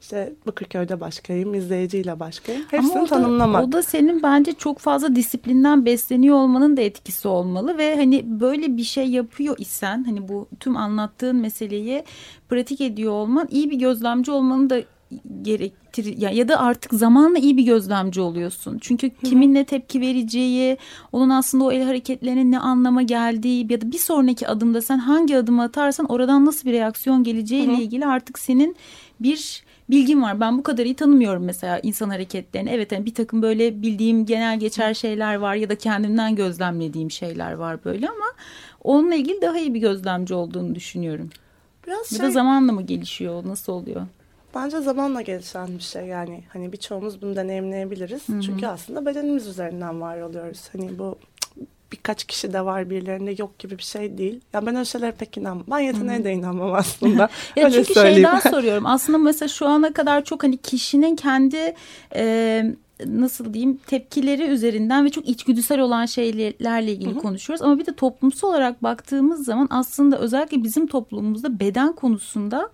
[0.00, 2.62] işte Bakırköy'de başkayım, izleyiciyle başkayım.
[2.70, 3.64] Hepsini Ama o da, tanımlamak.
[3.64, 8.76] O da senin bence çok fazla disiplinden besleniyor olmanın da etkisi olmalı ve hani böyle
[8.76, 12.04] bir şey yapıyor isen hani bu tüm anlattığın meseleyi
[12.48, 14.80] pratik ediyor olman iyi bir gözlemci olmanın da
[15.42, 18.78] gerektir ya, ya da artık zamanla iyi bir gözlemci oluyorsun.
[18.80, 20.76] Çünkü kimin ne tepki vereceği,
[21.12, 25.36] onun aslında o el hareketlerinin ne anlama geldiği ya da bir sonraki adımda sen hangi
[25.36, 28.76] adımı atarsan oradan nasıl bir reaksiyon geleceği ile ilgili artık senin
[29.20, 30.40] bir bilgim var.
[30.40, 32.70] Ben bu kadar iyi tanımıyorum mesela insan hareketlerini.
[32.70, 37.52] Evet yani bir takım böyle bildiğim genel geçer şeyler var ya da kendimden gözlemlediğim şeyler
[37.52, 38.26] var böyle ama
[38.84, 41.30] onunla ilgili daha iyi bir gözlemci olduğunu düşünüyorum.
[41.86, 42.26] Biraz ya şey...
[42.26, 43.46] da zamanla mı gelişiyor?
[43.46, 44.06] Nasıl oluyor?
[44.54, 48.28] Bence zamanla gelişen bir şey yani hani birçoğumuz bunu deneyimleyebiliriz.
[48.28, 48.40] Hı-hı.
[48.40, 50.68] Çünkü aslında bedenimiz üzerinden var oluyoruz.
[50.72, 51.18] Hani bu
[51.92, 54.40] birkaç kişi de var birilerinde yok gibi bir şey değil.
[54.52, 55.66] Ya ben öyle şeylere pek inanmam.
[55.70, 57.28] Ben yeteneğe de inanmam aslında.
[57.56, 58.16] ya öyle çünkü söyleyeyim.
[58.16, 58.86] şeyden soruyorum.
[58.86, 61.74] Aslında mesela şu ana kadar çok hani kişinin kendi
[62.14, 62.64] e,
[63.06, 67.18] nasıl diyeyim tepkileri üzerinden ve çok içgüdüsel olan şeylerle ilgili Hı-hı.
[67.18, 67.62] konuşuyoruz.
[67.62, 72.70] Ama bir de toplumsal olarak baktığımız zaman aslında özellikle bizim toplumumuzda beden konusunda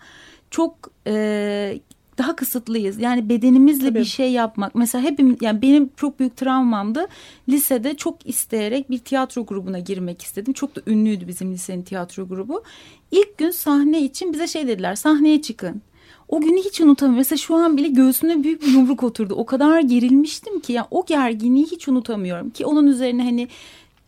[0.54, 1.78] çok e,
[2.18, 3.00] daha kısıtlıyız.
[3.00, 3.98] Yani bedenimizle Tabii.
[3.98, 4.74] bir şey yapmak.
[4.74, 7.06] Mesela hepim yani benim çok büyük travmamdı.
[7.48, 10.52] Lisede çok isteyerek bir tiyatro grubuna girmek istedim.
[10.52, 12.62] Çok da ünlüydü bizim lisenin tiyatro grubu.
[13.10, 14.94] İlk gün sahne için bize şey dediler.
[14.94, 15.82] Sahneye çıkın.
[16.28, 17.18] O günü hiç unutamıyorum.
[17.18, 19.34] Mesela şu an bile göğsüme büyük bir yumruk oturdu.
[19.34, 23.48] O kadar gerilmiştim ki ya yani o gerginliği hiç unutamıyorum ki onun üzerine hani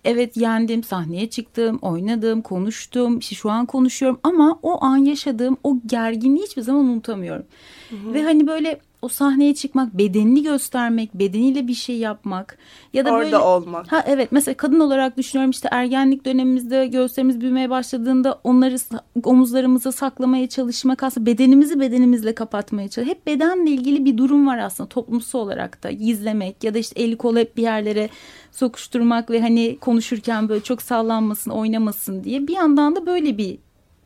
[0.07, 3.19] evet yendim, sahneye çıktım, oynadım, konuştum.
[3.19, 7.45] İşte şu an konuşuyorum ama o an yaşadığım o gerginliği hiçbir zaman unutamıyorum.
[7.91, 8.15] Hı hı.
[8.15, 12.59] Ve hani böyle o sahneye çıkmak, bedenini göstermek, bedeniyle bir şey yapmak
[12.93, 13.93] ya da Orada böyle olmak.
[13.93, 18.77] Ha evet mesela kadın olarak düşünüyorum işte ergenlik dönemimizde göğüslerimiz büyümeye başladığında onları
[19.25, 23.17] omuzlarımıza saklamaya çalışmak aslında bedenimizi bedenimizle kapatmaya çalışmak.
[23.17, 27.17] Hep bedenle ilgili bir durum var aslında toplumsal olarak da gizlemek ya da işte eli
[27.17, 28.09] kolu hep bir yerlere
[28.53, 33.59] sokuşturmak ve hani konuşurken böyle çok sallanmasın oynamasın diye bir yandan da böyle bir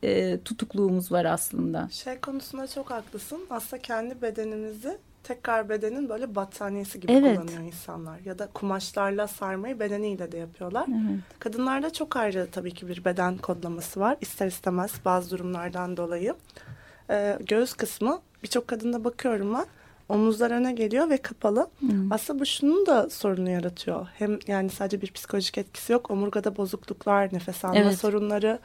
[0.03, 1.89] e, tutukluğumuz var aslında.
[1.91, 3.39] Şey konusunda çok haklısın.
[3.49, 7.35] Aslında kendi bedenimizi tekrar bedenin böyle battaniyesi gibi Evet.
[7.39, 8.19] kullanıyor insanlar.
[8.19, 10.85] Ya da kumaşlarla sarmayı bedeniyle de yapıyorlar.
[10.89, 11.19] Evet.
[11.39, 14.17] Kadınlarda çok ayrı tabii ki bir beden kodlaması var.
[14.21, 16.35] İster istemez bazı durumlardan dolayı.
[17.09, 19.65] Ee, göğüs kısmı birçok kadında bakıyorum ben.
[20.09, 21.67] Omuzlar öne geliyor ve kapalı.
[22.11, 24.07] Aslında bu şunun da sorunu yaratıyor.
[24.13, 26.11] Hem yani sadece bir psikolojik etkisi yok.
[26.11, 27.97] Omurgada bozukluklar, nefes alma Evet.
[27.97, 28.59] sorunları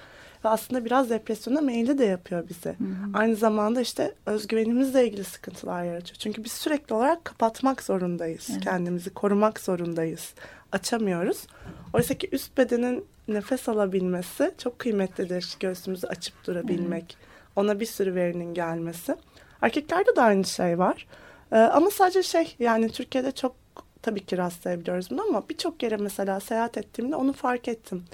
[0.46, 2.76] ve aslında biraz depresyona meyilli de yapıyor bizi.
[3.14, 6.16] Aynı zamanda işte özgüvenimizle ilgili sıkıntılar yaratıyor.
[6.18, 8.48] Çünkü biz sürekli olarak kapatmak zorundayız.
[8.60, 10.34] Kendimizi korumak zorundayız.
[10.72, 11.46] Açamıyoruz.
[11.92, 15.56] Oysa ki üst bedenin nefes alabilmesi çok kıymetlidir.
[15.60, 17.16] Göğsümüzü açıp durabilmek.
[17.56, 19.16] Ona bir sürü verinin gelmesi.
[19.62, 21.06] Erkeklerde de aynı şey var.
[21.52, 23.56] Ee, ama sadece şey yani Türkiye'de çok
[24.02, 28.04] tabii ki rastlayabiliyoruz bunu ama birçok yere mesela seyahat ettiğimde onu fark ettim.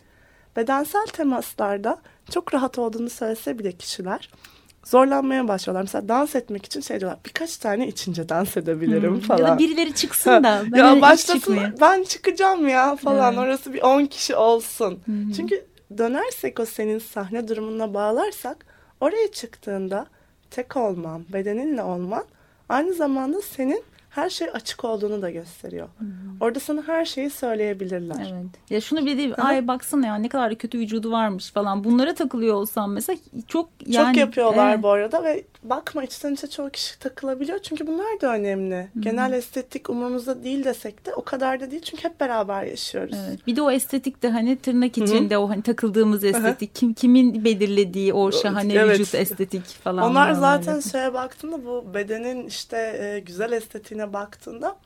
[0.56, 1.98] Bedensel temaslarda
[2.30, 4.30] çok rahat olduğunu söylese bile kişiler
[4.84, 5.82] zorlanmaya başlıyorlar.
[5.82, 9.38] Mesela dans etmek için şey diyorlar birkaç tane içince dans edebilirim falan.
[9.38, 10.62] Ya da birileri çıksın da.
[10.72, 13.44] ben ya başlasın ben çıkacağım ya falan Evet.
[13.44, 15.00] orası bir 10 kişi olsun.
[15.36, 15.64] Çünkü
[15.98, 18.66] dönersek o senin sahne durumuna bağlarsak
[19.00, 20.06] oraya çıktığında
[20.50, 22.24] tek olman, bedeninle olman
[22.68, 23.82] aynı zamanda senin
[24.14, 25.88] her şey açık olduğunu da gösteriyor.
[26.40, 28.32] Orada sana her şeyi söyleyebilirler.
[28.32, 28.70] Evet.
[28.70, 31.84] Ya şunu bir de ay baksana ya ne kadar da kötü vücudu varmış falan.
[31.84, 34.82] Bunlara takılıyor olsam mesela çok yani Çok yapıyorlar evet.
[34.82, 37.58] bu arada ve bakma içten içe çoğu kişi takılabiliyor.
[37.58, 38.88] Çünkü bunlar da önemli.
[39.00, 41.82] Genel estetik umurumuzda değil desek de o kadar da değil.
[41.82, 43.16] Çünkü hep beraber yaşıyoruz.
[43.28, 43.46] Evet.
[43.46, 48.12] Bir de o estetik de hani tırnak içinde o hani takıldığımız estetik kim kimin belirlediği
[48.12, 49.00] o şahane Evet.
[49.00, 50.10] vücut estetik falan.
[50.10, 54.76] Onlar zaten şeye baktığında bu bedenin işte e, güzel estetiğine baktığında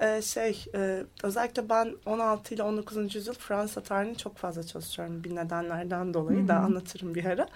[0.00, 3.14] e, şey e, özellikle ben 16 ile 19.
[3.14, 7.48] yüzyıl Fransa tarihini çok fazla çalışıyorum bir nedenlerden dolayı da anlatırım bir ara.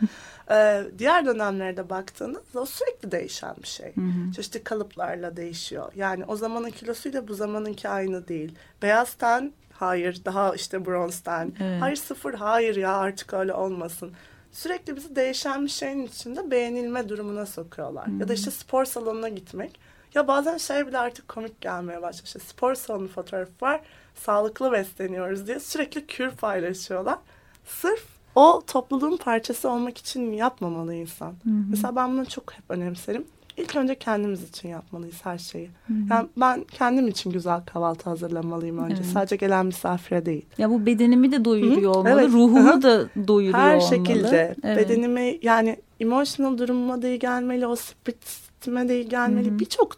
[0.51, 3.95] E, diğer dönemlerde baktığında o sürekli değişen bir şey.
[4.37, 5.93] Çeşitli kalıplarla değişiyor.
[5.97, 8.55] Yani o zamanın kilosuyla bu zamanınki aynı değil.
[8.83, 11.53] Beyaz ten hayır daha işte bronz ten.
[11.61, 11.83] Evet.
[11.83, 14.13] Hayır sıfır hayır ya artık öyle olmasın.
[14.53, 18.07] Sürekli bizi değişen bir şeyin içinde beğenilme durumuna sokuyorlar.
[18.21, 19.81] Ya da işte spor salonuna gitmek.
[20.15, 22.25] Ya bazen şey bile artık komik gelmeye başlıyor.
[22.27, 23.81] İşte spor salonu fotoğrafı var.
[24.15, 27.19] Sağlıklı besleniyoruz diye sürekli kür paylaşıyorlar.
[27.67, 31.35] Sırf o topluluğun parçası olmak için yapmamalı insan.
[31.71, 33.25] Mesela ben bunu çok hep önemserim.
[33.57, 35.71] İlk önce kendimiz için yapmalıyız her şeyi.
[36.11, 38.95] Yani ben kendim için güzel kahvaltı hazırlamalıyım önce.
[38.97, 39.07] Evet.
[39.07, 40.45] Sadece gelen misafire değil.
[40.59, 42.33] Ya bu bedenimi de doyuruyor Hı, olmalı, evet.
[42.33, 42.83] ruhumu Hı.
[42.83, 43.89] da doyuruyor Her olmalı.
[43.89, 44.77] şekilde Evet.
[44.77, 49.59] bedenime yani emotional durumuma da iyi gelmeli, o spiritime de iyi gelmeli.
[49.59, 49.97] Birçok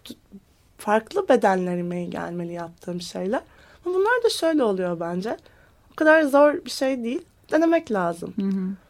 [0.78, 3.40] farklı bedenlerime iyi gelmeli yaptığım şeyler.
[3.87, 5.37] Ama bunlar da şöyle oluyor bence.
[5.92, 7.22] O kadar zor bir şey değil.
[7.52, 8.35] Denemek lazım.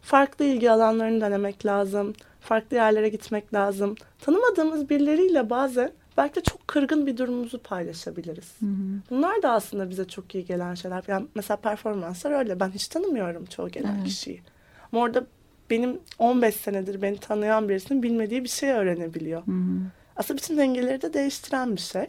[0.03, 2.15] Farklı ilgi alanlarını denemek lazım.
[2.41, 3.95] Farklı yerlere gitmek lazım.
[4.21, 8.53] Tanımadığımız birileriyle bazen belki de çok kırgın bir durumumuzu paylaşabiliriz.
[9.11, 11.05] Bunlar da aslında bize çok iyi gelen şeyler.
[11.09, 12.61] Yani mesela performanslar öyle.
[12.61, 14.43] Ben hiç tanımıyorum çoğu gelen kişiyi.
[14.93, 15.27] Ama orada
[15.71, 19.43] benim 15 senedir beni tanıyan birisinin bilmediği bir şey öğrenebiliyor.
[20.17, 22.07] Aslında bütün dengeleri de değiştiren bir şey.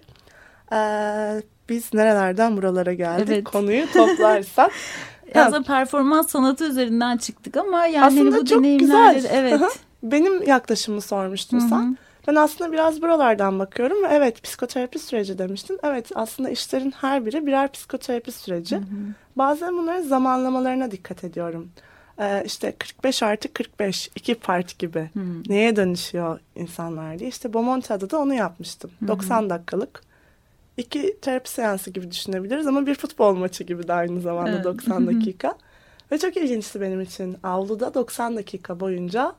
[0.73, 3.29] Ee, biz nerelerden buralara geldik?
[3.29, 3.43] Evet.
[3.43, 4.71] Konuyu toplarsak.
[5.35, 9.25] Aslında performans sanatı üzerinden çıktık ama yani hani Aslında bu çok güzel.
[9.31, 9.61] evet.
[10.03, 11.97] Benim yaklaşımımı sormuştun sen.
[12.27, 15.79] Ben aslında biraz buralardan bakıyorum ve evet psikoterapi süreci demiştin.
[15.83, 18.79] Evet aslında işlerin her biri birer psikoterapi süreci.
[19.35, 21.71] Bazen bunların zamanlamalarına dikkat ediyorum.
[22.19, 25.09] Ee, işte 45 artı 45 iki part gibi
[25.49, 27.29] neye dönüşüyor insanlar diye.
[27.29, 28.91] İşte Bomontia'da da onu yapmıştım.
[29.07, 30.01] 90 dakikalık
[30.77, 34.63] iki terapi seansı gibi düşünebiliriz ama bir futbol maçı gibi de aynı zamanda Evet.
[34.63, 35.55] 90 dakika.
[36.11, 37.37] Ve çok ilginçti benim için.
[37.43, 39.35] Avluda 90 dakika boyunca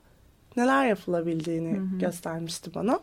[0.56, 3.00] neler yapılabildiğini göstermişti bana.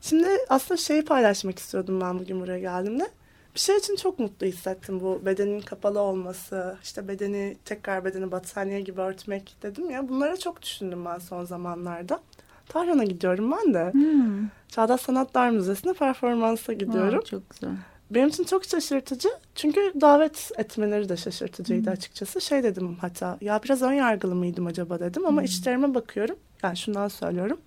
[0.00, 3.08] Şimdi aslında şeyi paylaşmak istiyordum ben bugün buraya geldiğimde.
[3.54, 8.80] Bir şey için çok mutlu hissettim bu bedenin kapalı olması, işte bedeni tekrar bedeni battaniye
[8.80, 10.08] gibi örtmek dedim ya.
[10.08, 12.20] Bunlara çok düşündüm ben son zamanlarda.
[12.68, 13.92] Tahran'a gidiyorum ben de.
[13.92, 14.48] Hmm.
[14.68, 17.18] Çağdaş Sanatlar Müzesi'ne performansa gidiyorum.
[17.18, 17.70] Aa, çok güzel.
[18.10, 19.28] Benim için çok şaşırtıcı.
[19.54, 22.40] Çünkü davet etmeleri de şaşırtıcıydı açıkçası.
[22.40, 26.36] Şey dedim hatta ya biraz ön yargılı mıydım acaba dedim ama içlerime bakıyorum.
[26.62, 27.60] Yani şundan söylüyorum.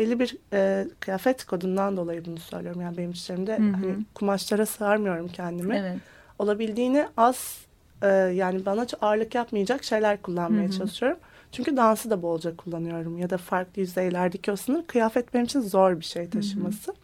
[0.00, 2.80] Belli bir e, kıyafet kodundan dolayı bunu söylüyorum.
[2.80, 3.72] Yani benim işlerimde Hı hı.
[3.72, 5.76] hani kumaşlara sığarmıyorum kendimi.
[5.76, 5.96] Evet.
[6.38, 7.58] Olabildiğini az
[8.02, 10.78] e, yani bana çok ağırlık yapmayacak şeyler kullanmaya Hı hı.
[10.78, 11.18] çalışıyorum.
[11.52, 16.00] Çünkü dansı da bolca kullanıyorum ya da farklı yüzeylerdeki o sınır kıyafet benim için zor
[16.00, 16.94] bir şey taşıması.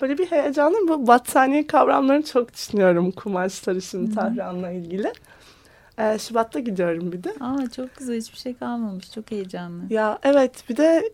[0.00, 0.88] Böyle bir heyecanlıyım.
[0.88, 5.12] Bu battaniye kavramlarını çok düşünüyorum kumaşları şimdi Tahran'la ilgili.
[5.98, 7.34] E, Şubat'ta gidiyorum bir de.
[7.40, 9.12] Aa çok güzel hiçbir şey kalmamış.
[9.12, 9.82] Çok heyecanlı.
[9.90, 11.12] Ya evet bir de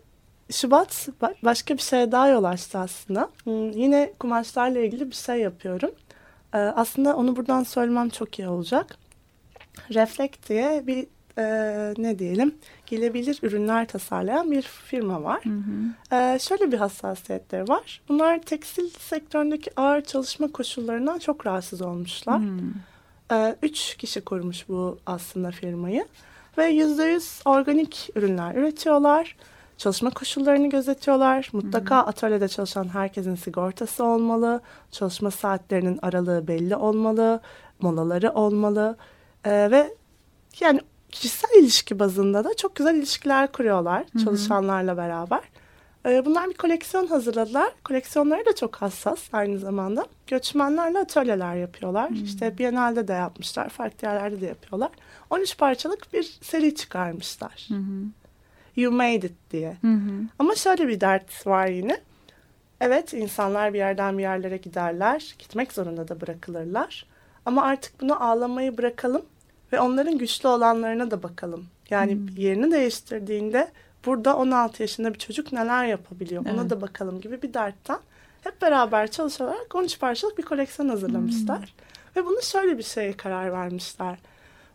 [0.51, 3.29] Şubat ba- başka bir şeye daha yol açtı aslında.
[3.43, 5.91] Hmm, yine kumaşlarla ilgili bir şey yapıyorum.
[6.53, 8.97] Ee, aslında onu buradan söylemem çok iyi olacak.
[9.93, 11.07] Reflect diye bir
[11.37, 12.55] e, ne diyelim
[12.85, 15.45] giyilebilir ürünler tasarlayan bir firma var.
[15.45, 16.15] Hı hı.
[16.15, 18.01] Ee, şöyle bir hassasiyetleri var.
[18.09, 22.39] Bunlar tekstil sektöründeki ağır çalışma koşullarından çok rahatsız olmuşlar.
[22.39, 22.59] Hmm.
[23.31, 26.05] Ee, üç kişi kurmuş bu aslında firmayı.
[26.57, 29.35] Ve yüzde yüz organik ürünler üretiyorlar.
[29.77, 31.49] Çalışma koşullarını gözetiyorlar.
[31.53, 34.61] Mutlaka atölyede çalışan herkesin sigortası olmalı.
[34.91, 37.41] Çalışma saatlerinin aralığı belli olmalı.
[37.81, 38.97] Molaları olmalı.
[39.45, 39.93] Ee, ve
[40.59, 45.39] yani kişisel ilişki bazında da çok güzel ilişkiler kuruyorlar çalışanlarla beraber.
[46.05, 47.71] Ee, bunlar bir koleksiyon hazırladılar.
[47.83, 50.05] Koleksiyonları da çok hassas aynı zamanda.
[50.27, 52.09] Göçmenlerle atölyeler yapıyorlar.
[52.09, 53.69] İşte Biennale'de de yapmışlar.
[53.69, 54.89] Farklı yerlerde de yapıyorlar.
[55.29, 57.65] 13 parçalık bir seri çıkarmışlar.
[57.67, 58.03] Hı hı.
[58.77, 59.77] You Made It diye.
[59.81, 60.11] Hı hı.
[60.39, 61.97] Ama şöyle bir dert var yine.
[62.81, 65.35] Evet insanlar bir yerden bir yerlere giderler.
[65.39, 67.05] Gitmek zorunda da bırakılırlar.
[67.45, 69.21] Ama artık bunu ağlamayı bırakalım
[69.73, 71.65] ve onların güçlü olanlarına da bakalım.
[71.89, 73.71] Yani yerini değiştirdiğinde
[74.05, 76.69] burada 16 yaşında bir çocuk neler yapabiliyor ona Evet.
[76.69, 77.99] da bakalım gibi bir dertten
[78.43, 81.73] hep beraber çalışarak 13 parçalık bir koleksiyon hazırlamışlar.
[82.15, 84.17] Ve bunu şöyle bir şeye karar vermişler.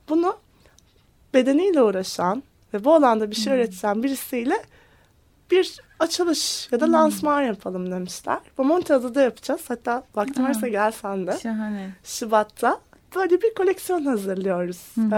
[0.09, 0.37] Bunu
[1.35, 2.43] bedeniyle uğraşan
[2.75, 4.57] ve bu alanda bir şey üreten birisiyle
[5.51, 8.39] bir açılış ya da lansman yapalım demişler.
[8.59, 9.61] Bu Monteado'da yapacağız.
[9.69, 10.49] Hatta vaktin Aa.
[10.49, 11.39] varsa gel sen de.
[11.43, 11.91] Şahane.
[12.05, 12.81] Şubat'ta
[13.17, 14.95] böyle bir koleksiyon hazırlıyoruz.
[15.13, 15.17] Ee,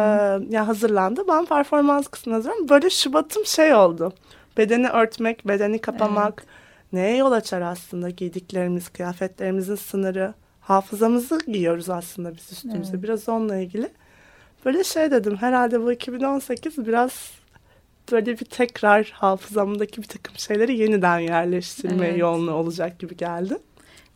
[0.54, 1.28] ya hazırlandı.
[1.28, 2.68] Ben performans kısmını hazırlıyorum.
[2.68, 4.12] Böyle Şubat'ım şey oldu.
[4.56, 6.44] Bedeni örtmek, bedeni kapamak.
[6.92, 10.34] Neye yol açar aslında giydiklerimiz, kıyafetlerimizin sınırı.
[10.60, 12.90] Hafızamızı giyiyoruz aslında biz üstümüze.
[12.92, 13.02] Evet.
[13.02, 13.88] Biraz onunla ilgili.
[14.64, 17.30] Böyle şey dedim herhalde bu 2018 biraz
[18.12, 22.18] böyle bir tekrar hafızamdaki bir takım şeyleri yeniden yerleştirme Evet.
[22.18, 23.58] yolunu olacak gibi geldi.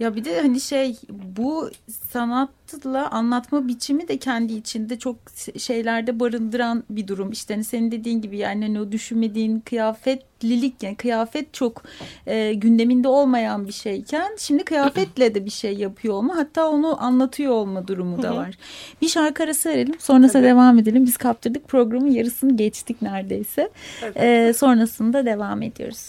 [0.00, 1.70] Ya bir de hani şey bu
[2.12, 5.16] sanatla anlatma biçimi de kendi içinde çok
[5.58, 7.32] şeylerde barındıran bir durum.
[7.32, 11.82] İşte hani senin dediğin gibi yani hani o düşünmediğin kıyafetlilik yani kıyafet çok
[12.26, 17.52] e, gündeminde olmayan bir şeyken şimdi kıyafetle de bir şey yapıyor olma hatta onu anlatıyor
[17.52, 18.58] olma durumu da var.
[19.02, 21.06] Bir şarkı arası verelim sonrasında devam edelim.
[21.06, 23.70] Biz kaptırdık programın yarısını geçtik neredeyse.
[24.02, 24.16] Evet.
[24.16, 26.08] E, sonrasında devam ediyoruz.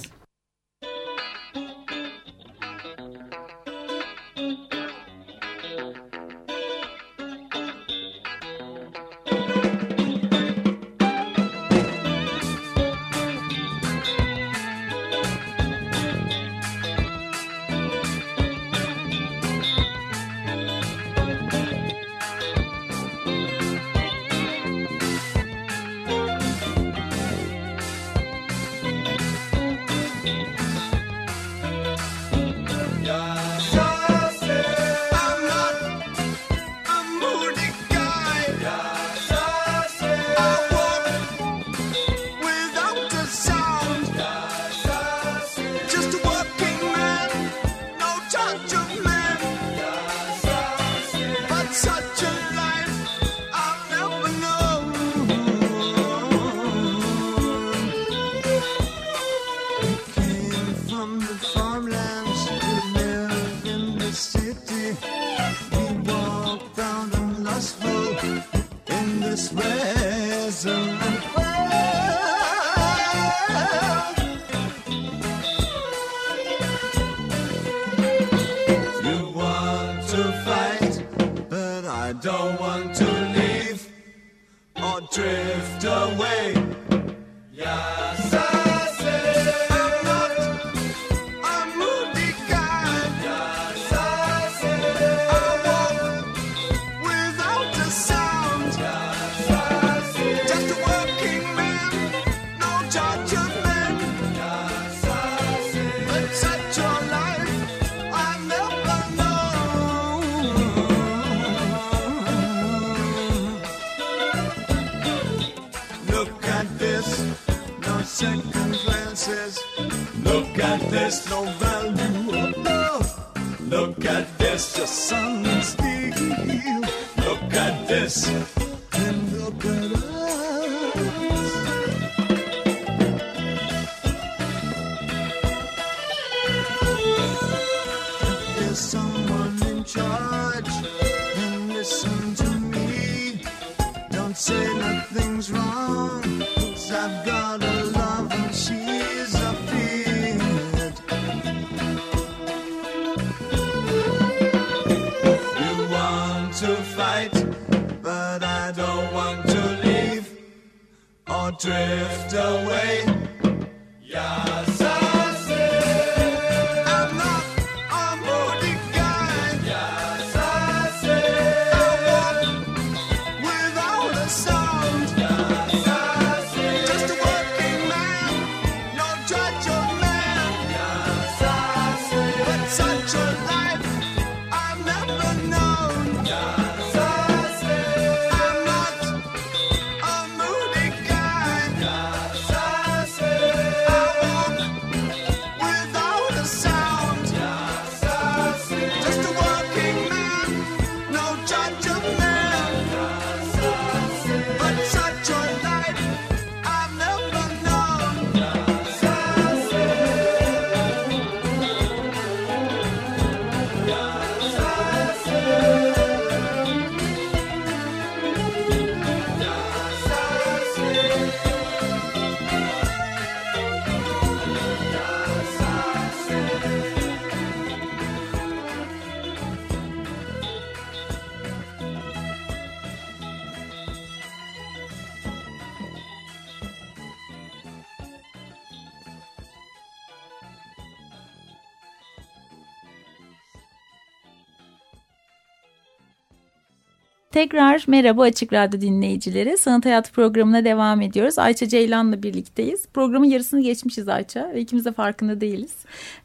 [247.39, 249.57] Tekrar merhaba Açık Radyo dinleyicileri.
[249.57, 251.39] Sanat Hayatı programına devam ediyoruz.
[251.39, 252.85] Ayça Ceylan'la birlikteyiz.
[252.93, 254.51] Programın yarısını geçmişiz Ayça.
[254.53, 255.75] ve İkimiz de farkında değiliz.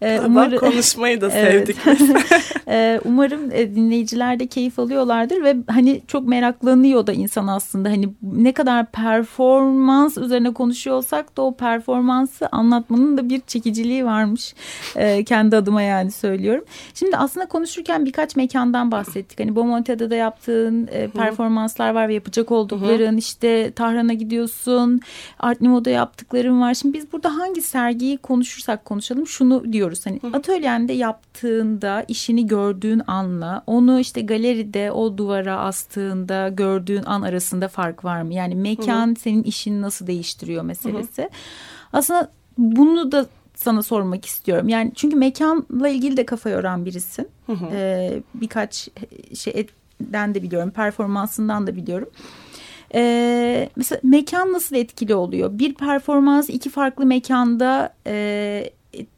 [0.00, 0.56] Ee, Umar...
[0.56, 1.76] konuşmayı da sevdik.
[2.68, 7.88] Ee, umarım e, dinleyiciler de keyif alıyorlardır ve hani çok meraklanıyor da insan aslında.
[7.88, 14.54] Hani ne kadar performans üzerine konuşuyor olsak da o performansı anlatmanın da bir çekiciliği varmış.
[14.96, 16.64] Ee, kendi adıma yani söylüyorum.
[16.94, 19.40] Şimdi aslında konuşurken birkaç mekandan bahsettik.
[19.40, 23.16] Hani Bomontia'da da yaptığın e, performanslar var ve yapacak oldukların.
[23.16, 25.00] işte Tahran'a gidiyorsun.
[25.38, 26.74] Art Nouveau'da yaptıkların var.
[26.74, 30.06] Şimdi biz burada hangi sergiyi konuşursak konuşalım şunu diyoruz.
[30.06, 37.68] Hani atölyende yaptığında işini gördüğün anla onu işte galeride o duvara astığında gördüğün an arasında
[37.68, 38.34] fark var mı?
[38.34, 41.30] Yani mekan senin işini nasıl değiştiriyor meselesi.
[41.92, 44.68] Aslında bunu da sana sormak istiyorum.
[44.68, 47.28] Yani çünkü mekanla ilgili de kafa yoran birisin.
[47.72, 48.88] Ee, birkaç
[50.02, 52.08] şeyden de biliyorum, performansından da biliyorum.
[52.94, 55.58] Ee, mesela mekan nasıl etkili oluyor?
[55.58, 58.70] Bir performans iki farklı mekanda e,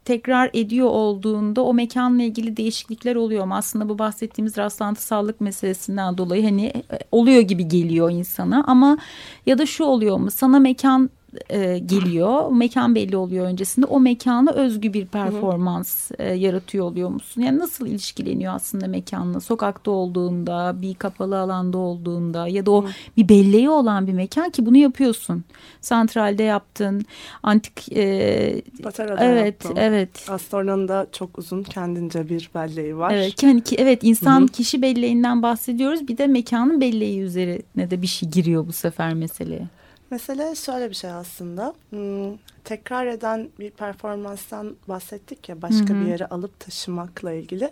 [0.05, 3.55] tekrar ediyor olduğunda o mekanla ilgili değişiklikler oluyor mu?
[3.55, 8.97] Aslında bu bahsettiğimiz rastlantısallık meselesinden dolayı hani e, oluyor gibi geliyor insana ama
[9.45, 10.31] ya da şu oluyor mu?
[10.31, 11.09] Sana mekan
[11.49, 12.51] e, geliyor.
[12.51, 13.85] Mekan belli oluyor öncesinde.
[13.85, 17.41] O mekana özgü bir performans e, yaratıyor oluyor musun?
[17.41, 19.39] Yani nasıl ilişkileniyor aslında mekanla?
[19.39, 22.85] Sokakta olduğunda, bir kapalı alanda olduğunda ya da o
[23.17, 25.43] bir belleği olan bir mekan ki bunu yapıyorsun.
[25.81, 27.05] Santralde yaptın.
[27.43, 29.73] Antik e, Patera'da evet, yaptım.
[29.77, 30.29] evet.
[30.29, 33.13] Astorna'nın da çok uzun kendince bir belleği var.
[33.13, 36.07] Evet, ki, hani ki, evet insan kişi belleğinden bahsediyoruz.
[36.07, 39.67] Bir de mekanın belleği üzerine de bir şey giriyor bu sefer meseleye.
[40.11, 41.73] Mesele şöyle bir şey aslında.
[41.89, 47.71] Hmm, tekrar eden bir performanstan bahsettik ya başka bir yere alıp taşımakla ilgili.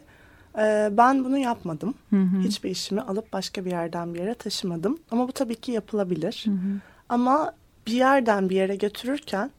[0.57, 1.93] Ee, ben bunu yapmadım.
[2.43, 4.99] Hiçbir işimi alıp başka bir yerden bir yere taşımadım.
[5.11, 6.45] Ama bu tabii ki yapılabilir.
[7.09, 7.53] Ama
[7.87, 9.51] bir yerden bir yere götürürken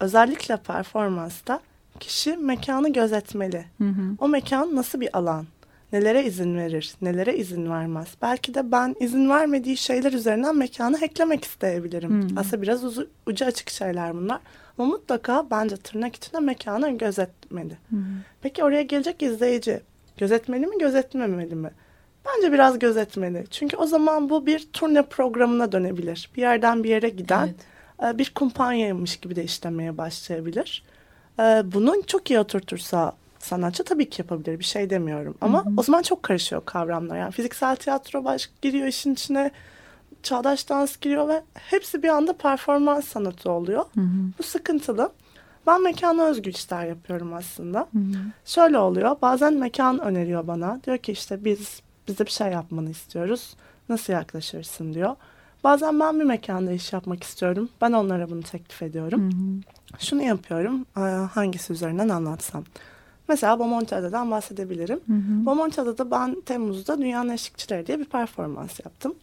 [0.00, 1.60] özellikle performansta
[2.00, 3.64] kişi mekanı gözetmeli.
[4.18, 5.46] O mekan nasıl bir alan?
[5.92, 8.08] Nelere izin verir, nelere izin vermez.
[8.22, 12.28] Belki de ben izin vermediği şeyler üzerinden mekanı hacklemek isteyebilirim.
[12.36, 14.40] Aslında biraz uzu, ucu açık şeyler bunlar.
[14.78, 17.76] Ama mutlaka bence tırnak içinde mekanı gözetmeli.
[18.42, 19.80] Peki oraya gelecek izleyici
[20.18, 21.70] gözetmeli mi, gözetmemeli mi?
[22.26, 23.44] Bence biraz gözetmeli.
[23.50, 26.30] Çünkü o zaman bu bir turne programına dönebilir.
[26.36, 27.48] Bir yerden bir yere giden
[28.04, 30.82] e, bir kumpanyaymış gibi de işlemeye başlayabilir.
[31.38, 33.12] E, Bunu çok iyi oturtursa
[33.42, 34.58] sanatçı tabii ki yapabilir.
[34.58, 35.34] Bir şey demiyorum.
[35.40, 37.18] Ama o zaman çok karışıyor kavramlar.
[37.18, 39.50] Yani fiziksel tiyatro baş giriyor işin içine.
[40.22, 43.84] Çağdaş dans giriyor ve hepsi bir anda performans sanatı oluyor.
[44.38, 45.12] Bu sıkıntılı.
[45.66, 47.88] Ben mekana özgü işler yapıyorum aslında.
[48.44, 49.16] Şöyle oluyor.
[49.22, 50.80] Bazen mekan öneriyor bana.
[50.86, 53.56] Diyor ki işte biz bize bir şey yapmanı istiyoruz.
[53.88, 55.16] Nasıl yaklaşırsın diyor.
[55.64, 57.68] Bazen ben bir mekanda iş yapmak istiyorum.
[57.80, 59.30] Ben onlara bunu teklif ediyorum.
[59.98, 60.86] Şunu yapıyorum.
[61.34, 62.64] Hangisi üzerinden anlatsam.
[63.28, 65.00] Mesela Bomontiada'dan bahsedebilirim.
[65.46, 69.14] Bomontiada'da ben Temmuz'da Dünyanın Eşlikçileri diye bir performans yaptım.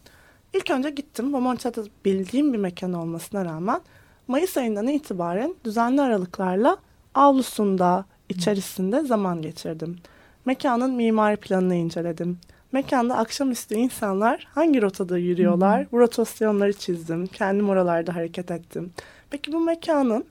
[0.54, 1.32] İlk önce gittim.
[1.32, 3.80] Bomontiada bildiğim bir mekan olmasına rağmen
[4.28, 6.76] Mayıs ayından itibaren düzenli aralıklarla
[7.14, 9.96] avlusunda, içerisinde zaman geçirdim.
[10.44, 12.38] Mekanın mimari planını inceledim.
[12.72, 15.86] Mekanda akşamüstü insanlar hangi rotada yürüyorlar?
[15.92, 17.26] Bu rotasyonları çizdim.
[17.26, 18.92] Kendim oralarda hareket ettim.
[19.30, 20.24] Peki bu mekanın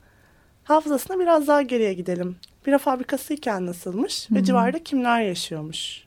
[0.63, 2.35] hafızasına biraz daha geriye gidelim.
[2.65, 6.03] Bira fabrikasıyken nasılmış ve civarda kimler yaşıyormuş?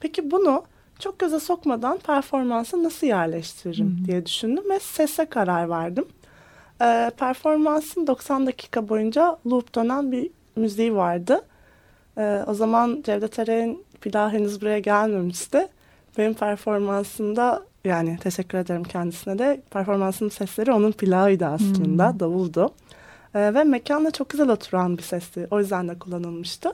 [0.00, 0.64] Peki bunu
[0.98, 6.04] çok göze sokmadan performansa nasıl yerleştiririm diye düşündüm ve sese karar verdim.
[6.82, 11.44] Ee, performansın 90 dakika boyunca loop dönen bir müziği vardı.
[12.18, 15.68] Ee, o zaman Cevdet Eren'in plağı henüz buraya gelmemişti.
[16.18, 22.70] Benim performansımda yani teşekkür ederim kendisine de performansının sesleri onun plağıydı aslında davuldu.
[23.34, 25.46] Ee, ve mekanla çok güzel oturan bir sesti.
[25.50, 26.72] O yüzden de kullanılmıştı.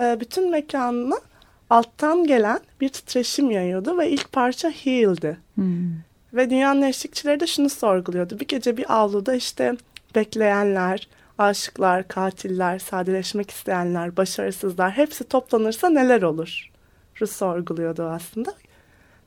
[0.00, 1.16] Ee, bütün mekanına
[1.70, 5.38] alttan gelen bir titreşim yayıyordu ve ilk parça Heal'di.
[6.32, 8.40] Ve dünyanın eşlikçileri de şunu sorguluyordu.
[8.40, 9.76] Bir gece bir avluda işte
[10.14, 11.08] bekleyenler,
[11.38, 16.70] aşıklar, katiller, sadeleşmek isteyenler, başarısızlar hepsi toplanırsa neler olur?
[17.20, 18.54] Rus sorguluyordu aslında.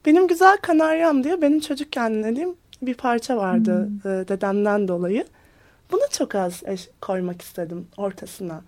[0.05, 5.25] Benim Güzel Kanaryam diye benim çocukken dinlediğim bir parça vardı e, dedemden dolayı.
[5.91, 6.63] Bunu çok az
[7.01, 8.61] koymak istedim ortasına.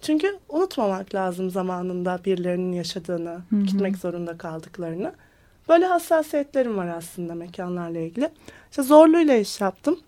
[0.00, 5.12] Çünkü unutmamak lazım zamanında birilerinin yaşadığını, gitmek zorunda kaldıklarını.
[5.68, 8.28] Böyle hassasiyetlerim var aslında mekanlarla ilgili.
[8.70, 10.00] İşte Zorlu'yla iş yaptım.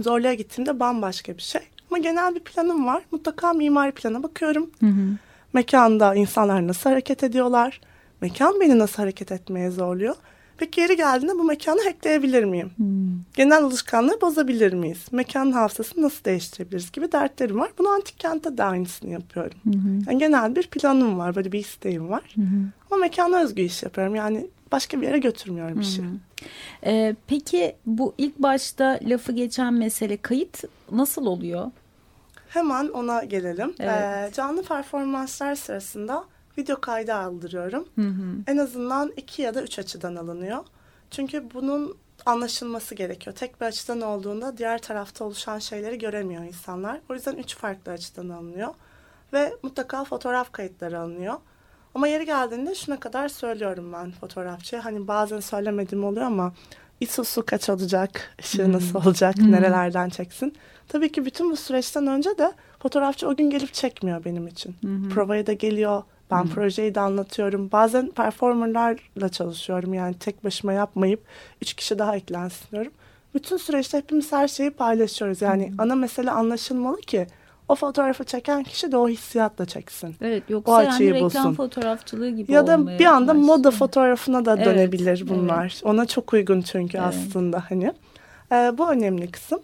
[0.00, 1.60] Zorlu'ya gittiğimde bambaşka bir şey.
[1.90, 3.02] Ama genel bir planım var.
[3.10, 4.70] Mutlaka mimari plana bakıyorum.
[5.52, 7.80] Mekanda insanlar nasıl hareket ediyorlar?
[8.20, 10.14] Mekan beni nasıl hareket etmeye zorluyor?
[10.60, 12.70] Peki yeri geldiğinde bu mekanı hackleyebilir miyim?
[13.34, 15.06] Genel alışkanlığı bozabilir miyiz?
[15.12, 17.70] Mekanın hafızasını nasıl değiştirebiliriz gibi dertlerim var.
[17.78, 19.58] Bunu antik kentte de aynısını yapıyorum.
[20.06, 22.34] Yani genel bir planım var, böyle bir isteğim var.
[22.90, 24.14] Ama mekana özgü iş yapıyorum.
[24.14, 26.02] Yani başka bir yere götürmüyorum işi.
[26.86, 31.70] Ee, peki bu ilk başta lafı geçen mesele kayıt nasıl oluyor?
[32.48, 33.74] Hemen ona gelelim.
[33.78, 34.02] Evet.
[34.02, 36.24] Ee, canlı performanslar sırasında
[36.58, 37.88] video kaydı aldırıyorum.
[38.46, 40.64] En azından iki ya da üç açıdan alınıyor.
[41.10, 41.96] Çünkü bunun
[42.26, 43.36] anlaşılması gerekiyor.
[43.36, 47.00] Tek bir açıdan olduğunda diğer tarafta oluşan şeyleri göremiyor insanlar.
[47.10, 48.74] O yüzden üç farklı açıdan alınıyor.
[49.32, 51.34] Ve mutlaka fotoğraf kayıtları alınıyor.
[51.94, 54.84] Ama yeri geldiğinde şuna kadar söylüyorum ben fotoğrafçıya.
[54.84, 56.52] Hani bazen söylemediğim oluyor ama
[57.00, 60.54] ISO'su kaç olacak, ışığı nasıl olacak, nerelerden çeksin.
[60.88, 64.76] Tabii ki bütün bu süreçten önce de fotoğrafçı o gün gelip çekmiyor benim için.
[65.14, 67.72] Provaya da geliyor, ben projeyi de anlatıyorum.
[67.72, 71.20] Bazen performerlarla çalışıyorum yani tek başıma yapmayıp
[71.62, 72.92] üç kişi daha eklensin diyorum.
[73.34, 75.42] Bütün süreçte hepimiz her şeyi paylaşıyoruz.
[75.42, 77.26] Yani ana mesele anlaşılmalı ki
[77.68, 80.16] o fotoğrafı çeken kişi de o hissiyatla çeksin.
[80.20, 81.54] Evet O yoksa yani açıyı reklam bulsun.
[81.54, 83.46] fotoğrafçılığı gibi Ya da bir anda başlıyor.
[83.46, 85.80] moda fotoğrafına da Evet, dönebilir bunlar.
[85.84, 87.06] Ona çok uygun çünkü Evet.
[87.08, 87.92] aslında hani.
[88.52, 89.60] Ee, bu önemli kısım.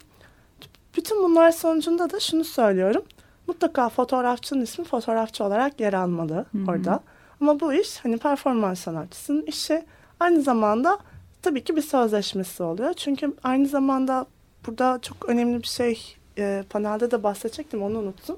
[0.97, 3.03] Bütün bunlar sonucunda da şunu söylüyorum.
[3.47, 6.99] Mutlaka fotoğrafçının ismi fotoğrafçı olarak yer almalı orada.
[7.41, 9.83] Ama bu iş hani performans sanatçısının işi
[10.19, 10.97] aynı zamanda
[11.41, 12.93] tabii ki bir sözleşmesi oluyor.
[12.93, 14.25] Çünkü aynı zamanda
[14.67, 18.37] burada çok önemli bir şey e, panelde de bahsedecektim onu unuttum.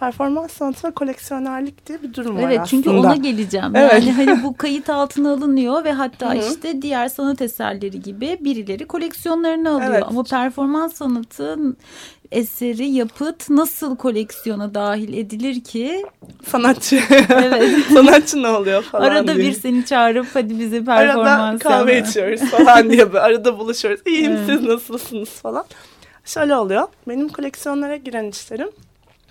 [0.00, 2.82] Performans sanatı ve koleksiyonerlik diye bir durum var Evet aslında.
[2.82, 3.76] çünkü ona geleceğim.
[3.76, 3.92] Evet.
[3.92, 6.48] Yani hani bu kayıt altına alınıyor ve hatta Hı hı.
[6.50, 9.90] işte diğer sanat eserleri gibi birileri koleksiyonlarını alıyor.
[9.90, 10.04] Evet.
[10.06, 11.58] Ama performans sanatı
[12.32, 16.06] eseri, yapıt nasıl koleksiyona dahil edilir ki?
[16.48, 17.00] sanatçı.
[17.28, 17.86] Evet.
[17.92, 19.46] sanatçı ne oluyor falan Arada diye.
[19.48, 22.06] bir seni çağırıp hadi bize performans Arada kahve yap.
[22.08, 24.00] içiyoruz falan diye böyle arada buluşuyoruz.
[24.06, 24.40] İyiyim Evet.
[24.46, 25.64] siz nasılsınız falan.
[26.24, 26.88] Şöyle oluyor.
[27.08, 28.70] Benim koleksiyonlara giren işlerim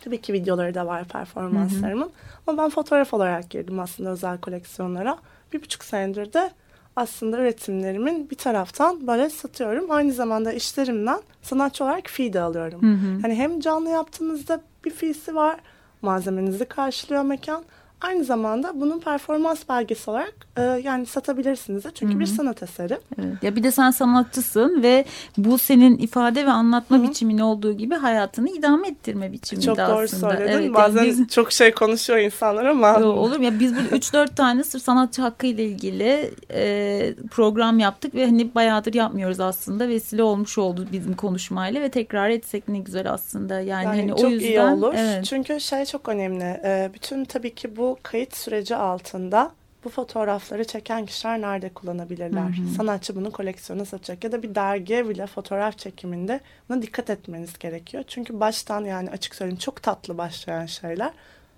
[0.04, 2.12] tabii ki videoları da var performanslarımın.
[2.48, 5.18] Ama ben fotoğraf olarak girdim aslında özel koleksiyonlara.
[5.54, 6.52] Bir buçuk senedir de
[6.96, 9.92] aslında üretimlerimin bir taraftan böyle satıyorum.
[9.92, 12.80] Aynı zamanda işlerimden sanatçı olarak fee de alıyorum.
[13.22, 15.60] Hani hem canlı yaptığınızda bir fee'si var.
[16.02, 17.64] Malzemenizi karşılıyor mekan.
[18.02, 22.98] Aynı zamanda bunun performans belgesi olarak e, yani satabilirsiniz de çünkü bir sanat eseri.
[23.20, 23.34] Evet.
[23.44, 25.06] Ya bir de sen sanatçısın ve
[25.38, 30.04] bu senin ifade ve anlatma biçimin olduğu gibi hayatını idame ettirme biçimi Çok de doğru
[30.04, 30.30] aslında.
[30.30, 30.52] söyledin.
[30.54, 33.40] Evet, yani Bazen biz- çok şey konuşuyor insanlar ama Yo, Olur?
[33.40, 38.56] Ya biz burada 3-4 tane sırf sanatçı hakkı ile ilgili e, program yaptık ve hani
[38.56, 39.88] bayağıdır yapmıyoruz aslında.
[39.88, 43.54] Vesile olmuş oldu bizim konuşmayla ve tekrar etsek ne güzel aslında.
[43.60, 44.94] Yani, Yani hani çok o yüzden iyi olur.
[44.98, 45.26] evet.
[45.26, 46.44] Çünkü şey çok önemli.
[46.64, 49.52] Ee, bütün tabii ki bu kayıt süreci altında
[49.84, 52.50] bu fotoğrafları çeken kişiler nerede kullanabilirler?
[52.78, 58.04] Sanatçı bunu koleksiyona satacak ya da bir dergiye bile fotoğraf çekiminde buna dikkat etmeniz gerekiyor.
[58.08, 61.12] Çünkü baştan yani açık söyleyeyim çok tatlı başlayan şeyler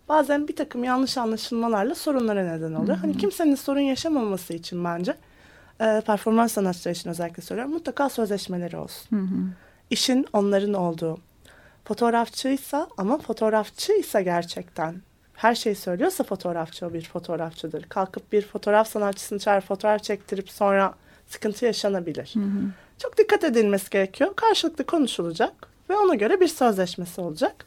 [0.09, 2.97] bazen bir takım yanlış anlaşılmalarla sorunlara neden oluyor.
[2.97, 5.15] Hani kimsenin sorun yaşamaması için bence
[5.81, 9.09] e, performans sanatçıları için özellikle söylüyorum mutlaka sözleşmeleri olsun.
[9.89, 11.17] İşin onların olduğu
[11.85, 14.95] fotoğrafçıysa ama fotoğrafçıysa gerçekten
[15.37, 17.83] her şeyi söylüyorsa fotoğrafçı o bir fotoğrafçıdır.
[17.83, 20.93] Kalkıp bir fotoğraf sanatçısını çağır fotoğraf çektirip sonra
[21.27, 22.33] sıkıntı yaşanabilir.
[22.97, 24.35] Çok dikkat edilmesi gerekiyor.
[24.35, 25.53] Karşılıklı konuşulacak
[25.89, 27.65] ve ona göre bir sözleşmesi olacak.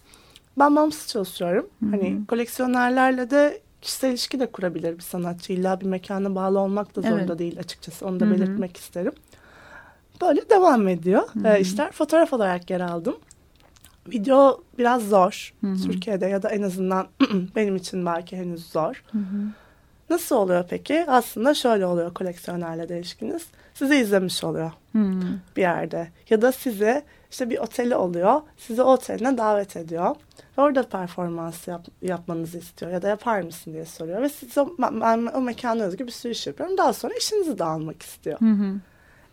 [0.58, 1.70] Ben bağımsız çalışıyorum.
[1.90, 5.52] Hani koleksiyonerlerle de kişisel ilişki de kurabilir bir sanatçı.
[5.52, 7.38] İlla bir mekana bağlı olmak da zorunda Evet.
[7.38, 8.06] değil açıkçası.
[8.06, 9.12] Onu da belirtmek isterim.
[10.20, 11.92] Böyle devam ediyor ee, işler.
[11.92, 13.16] Fotoğraf olarak yer aldım.
[14.11, 15.54] Video biraz zor.
[15.86, 17.06] Türkiye'de ya da en azından
[17.56, 19.04] benim için belki henüz zor.
[20.11, 21.04] Nasıl oluyor peki?
[21.08, 23.46] Aslında şöyle oluyor koleksiyonerle de ilişkiniz.
[23.74, 25.20] Sizi izlemiş oluyor Hmm.
[25.56, 26.08] bir yerde.
[26.30, 28.40] Ya da sizi işte bir oteli oluyor.
[28.56, 30.16] Sizi o oteline davet ediyor.
[30.58, 32.92] Ve orada performans yap- yapmanızı istiyor.
[32.92, 34.22] Ya da yapar mısın diye soruyor.
[34.22, 36.78] Ve siz o, ben, ben o mekana özgü bir sürü iş yapıyorum.
[36.78, 38.40] Daha sonra işinizi de almak istiyor.
[38.40, 38.74] Hı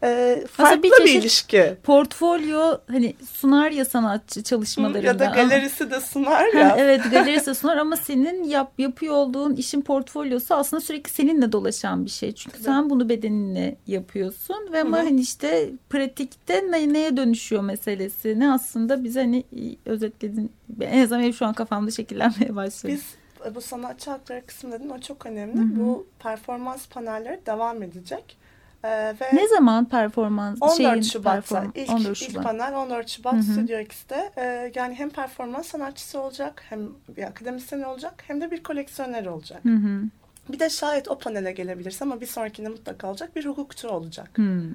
[0.01, 0.05] hı.
[0.09, 1.77] Ee, farklı bir bir, çeşit- ilişki.
[1.83, 5.07] Portfolyo hani sunar ya sanatçı çalışmalarında.
[5.07, 6.75] Ya da ama- galerisi de sunar ya.
[6.79, 12.09] evet galerisi sunar ama senin yap, yapıyor olduğun işin portfolyosu aslında sürekli seninle dolaşan bir
[12.09, 12.31] şey.
[12.31, 18.39] Çünkü sen bunu bedeninle yapıyorsun ve ama hani işte pratikte ne, neye dönüşüyor meselesi.
[18.39, 19.43] Ne aslında bize hani
[19.85, 20.51] özetledin.
[20.81, 22.91] En azından benim şu an kafamda şekillenmeye başladı.
[22.91, 23.03] Biz
[23.45, 25.79] e, bu sanatçı hakları kısmı dedin o çok önemli.
[25.79, 28.37] Bu performans panelleri devam edecek.
[28.87, 32.43] Ee, ve ne zaman performans 14 şeyin Şubat'ta perform- ilk, 14 ilk Şubat.
[32.43, 34.31] panel 14 Şubat Stüdyo X'te.
[34.37, 36.79] Ee, yani hem performans sanatçısı olacak hem
[37.17, 39.65] bir akademisyen olacak hem de bir koleksiyoner olacak.
[39.65, 40.01] Hı hı.
[40.49, 44.29] Bir de şayet o panele gelebilirse ama bir sonrakinde mutlaka olacak bir hukukçu olacak.
[44.37, 44.71] Hmm.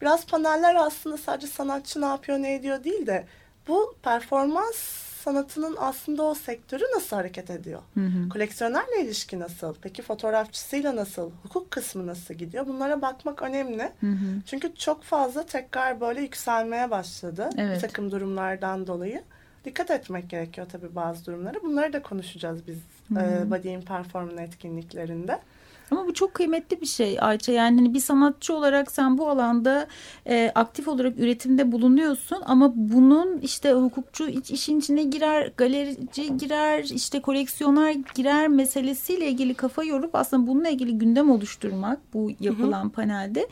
[0.00, 3.24] Biraz paneller aslında sadece sanatçı ne yapıyor ne ediyor değil de
[3.68, 7.82] bu performans sanatının aslında o sektörü nasıl hareket ediyor?
[8.32, 9.74] Koleksiyonerle ilişki nasıl?
[9.82, 11.30] Peki fotoğrafçısıyla nasıl?
[11.42, 12.66] Hukuk kısmı nasıl gidiyor?
[12.66, 13.92] Bunlara bakmak önemli.
[14.46, 17.50] Çünkü çok fazla tekrar böyle yükselmeye başladı.
[17.58, 17.76] Evet.
[17.76, 19.22] Bir takım durumlardan dolayı.
[19.64, 21.62] Dikkat etmek gerekiyor tabii bazı durumlara.
[21.62, 22.78] Bunları da konuşacağız biz
[23.16, 25.38] e, Body in Performance etkinliklerinde.
[25.90, 27.52] Ama bu çok kıymetli bir şey Ayça.
[27.52, 29.86] Yani hani bir sanatçı olarak sen bu alanda
[30.26, 36.84] e, aktif olarak üretimde bulunuyorsun ama bunun işte hukukçu iç, işin içine girer, galerici girer,
[36.84, 43.48] işte koleksiyoner girer meselesiyle ilgili kafa yorup aslında bununla ilgili gündem oluşturmak bu yapılan panelde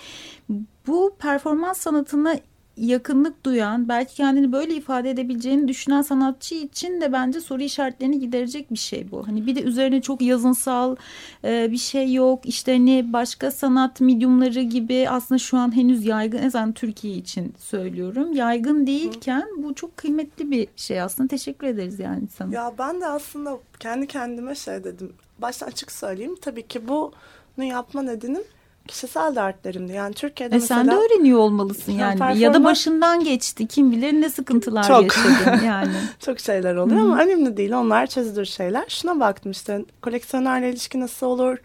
[0.87, 2.37] bu performans sanatına
[2.77, 8.71] yakınlık duyan, belki kendini böyle ifade edebileceğini düşünen sanatçı için de bence soru işaretlerini giderecek
[8.71, 9.27] bir şey bu.
[9.27, 10.97] Hani bir de üzerine çok yazınsal
[11.45, 12.47] e, bir şey yok.
[12.47, 17.55] İşte hani başka sanat medyumları gibi aslında şu an henüz yaygın, en azından Türkiye için
[17.59, 18.33] söylüyorum.
[18.33, 21.29] Yaygın değilken bu çok kıymetli bir şey aslında.
[21.29, 22.55] Teşekkür ederiz yani sana.
[22.55, 25.13] Ya ben de aslında kendi kendime şey dedim.
[25.39, 26.37] Baştan açık söyleyeyim.
[26.41, 28.43] Tabii ki bunu yapma nedenim
[28.89, 29.93] kişisel dertlerimdi.
[29.93, 30.85] Yani Türkiye'de E mesela...
[30.85, 32.39] sen de öğreniyor olmalısın Ya yani.
[32.41, 33.67] Ya da performans- başından geçti.
[33.67, 35.03] Kim bilir ne sıkıntılar Çok.
[35.03, 35.93] yaşadın yani.
[36.21, 37.73] Çok şeyler oluyor ama önemli değil.
[37.73, 38.85] Onlar çözülür şeyler.
[38.89, 41.59] Şuna baktım işte koleksiyonerle ilişki nasıl olur?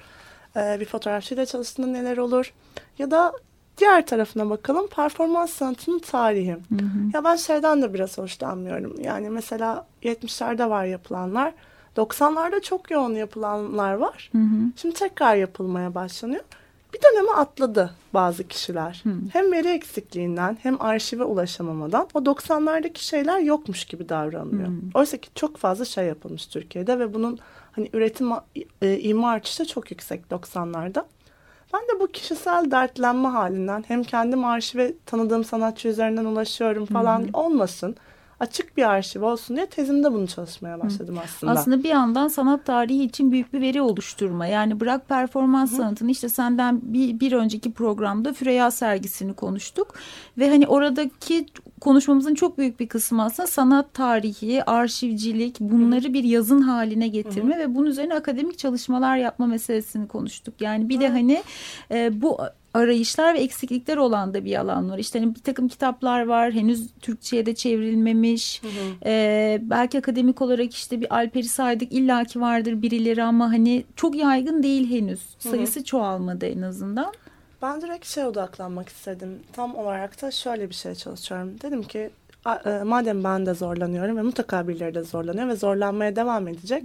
[0.55, 2.53] Ee, bir fotoğrafçıyla çalıştığında neler olur?
[2.99, 3.33] Ya da
[3.77, 4.87] diğer tarafına bakalım.
[4.87, 6.57] Performans sanatının tarihi.
[7.13, 8.95] Ya ben şeyden de biraz hoşlanmıyorum.
[9.03, 11.53] Yani mesela 70'lerde var yapılanlar.
[11.97, 14.31] 90'larda çok yoğun yapılanlar var.
[14.75, 16.43] Şimdi tekrar yapılmaya başlanıyor.
[16.93, 19.03] Bir döneme atladı bazı kişiler.
[19.33, 24.67] Hem veri eksikliğinden hem arşive ulaşamamadan o 90'lardaki şeyler yokmuş gibi davranılıyor.
[24.93, 27.39] Oysa ki çok fazla şey yapılmış Türkiye'de ve bunun
[27.71, 28.31] hani üretim
[28.81, 31.03] e, ima artışı çok yüksek 90'larda.
[31.73, 37.95] Ben de bu kişisel dertlenme halinden hem kendim arşive tanıdığım sanatçı üzerinden ulaşıyorum falan olmasın.
[38.39, 41.51] Açık bir arşiv olsun diye tezimde bunu çalışmaya başladım aslında.
[41.51, 44.47] Aslında bir yandan sanat tarihi için büyük bir veri oluşturma.
[44.47, 49.93] Yani bırak performans sanatını işte senden bir, bir önceki programda Füreya sergisini konuştuk.
[50.37, 51.45] Ve hani oradaki
[51.81, 57.75] konuşmamızın çok büyük bir kısmı aslında sanat tarihi, arşivcilik bunları bir yazın haline getirme ve
[57.75, 60.53] bunun üzerine akademik çalışmalar yapma meselesini konuştuk.
[60.61, 61.43] Yani bir de hani
[61.91, 62.37] e, bu
[62.73, 64.97] arayışlar ve eksiklikler olan da bir alan var.
[64.97, 68.61] İşte hani bir takım kitaplar var henüz Türkçe'ye de çevrilmemiş.
[69.05, 74.63] Ee, belki akademik olarak işte bir Alper'i saydık illaki vardır birileri ama hani çok yaygın
[74.63, 75.21] değil henüz.
[75.39, 77.13] Sayısı çoğalmadı en azından.
[77.61, 79.39] Ben direkt şeye odaklanmak istedim.
[79.53, 81.55] Tam olarak da şöyle bir şey çalışıyorum.
[81.61, 82.09] Dedim ki
[82.65, 86.83] e, madem ben de zorlanıyorum ve mutlaka birileri de zorlanıyor ve zorlanmaya devam edecek.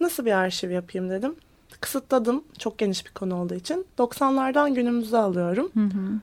[0.00, 1.34] Nasıl bir arşiv yapayım dedim.
[1.80, 3.86] Kısıtladım çok geniş bir konu olduğu için.
[3.98, 5.72] 90'lardan günümüze alıyorum.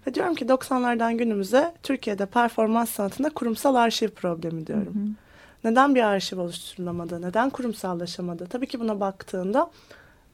[0.08, 5.16] Ve diyorum ki 90'lardan günümüze Türkiye'de performans sanatında kurumsal arşiv problemi diyorum.
[5.64, 7.22] Neden bir arşiv oluşturulamadı?
[7.22, 8.45] Neden kurumsallaşamadı?
[8.47, 9.72] Tabii ki buna baktığında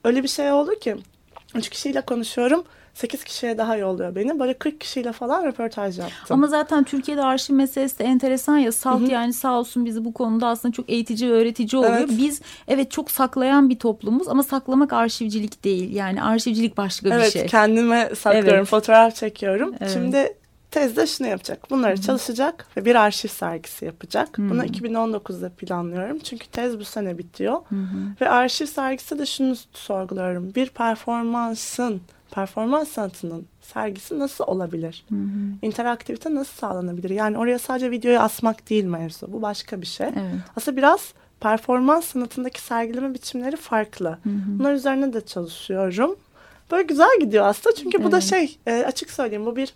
[0.03, 0.97] öyle bir şey oldu ki
[1.55, 2.63] 3 kişiyle konuşuyorum.
[2.97, 4.39] 8 kişiye daha yolluyor beni.
[4.39, 6.27] Böyle 40 kişiyle falan röportaj yaptım.
[6.29, 8.71] Ama zaten Türkiye'de arşiv meselesi de enteresan ya.
[8.71, 11.97] Salt yani sağ olsun bizi bu konuda aslında çok eğitici ve öğretici oluyor.
[11.97, 12.09] Evet.
[12.09, 15.95] Biz evet çok saklayan bir toplumuz ama saklamak arşivcilik değil.
[15.95, 17.45] Yani arşivcilik başka bir evet şey.
[17.45, 18.53] kendime saklıyorum.
[18.53, 18.67] Evet.
[18.67, 19.75] Fotoğraf çekiyorum.
[19.81, 19.93] Evet.
[19.93, 20.33] Şimdi
[20.71, 21.69] tezde şunu yapacak.
[21.69, 24.37] Bunları çalışacak ve bir arşiv sergisi yapacak.
[24.37, 26.19] Bunu 2019'da planlıyorum.
[26.19, 27.61] Çünkü tez bu sene bitiyor.
[28.21, 30.55] Ve arşiv sergisi de şunu sorguluyorum.
[30.55, 32.01] Bir performansın,
[32.31, 35.05] performans sanatının sergisi nasıl olabilir?
[35.61, 37.09] İnteraktivite nasıl sağlanabilir?
[37.09, 39.33] Yani oraya sadece videoyu asmak değil mevzu.
[39.33, 40.07] Bu başka bir şey.
[40.07, 40.41] Evet.
[40.55, 44.17] Aslında biraz performans sanatındaki sergileme biçimleri farklı.
[44.25, 46.15] Bunlar üzerine de çalışıyorum.
[46.71, 47.75] Böyle güzel gidiyor aslında.
[47.75, 48.29] Çünkü bu da Evet.
[48.29, 49.73] şey e, açık söyleyeyim bu bir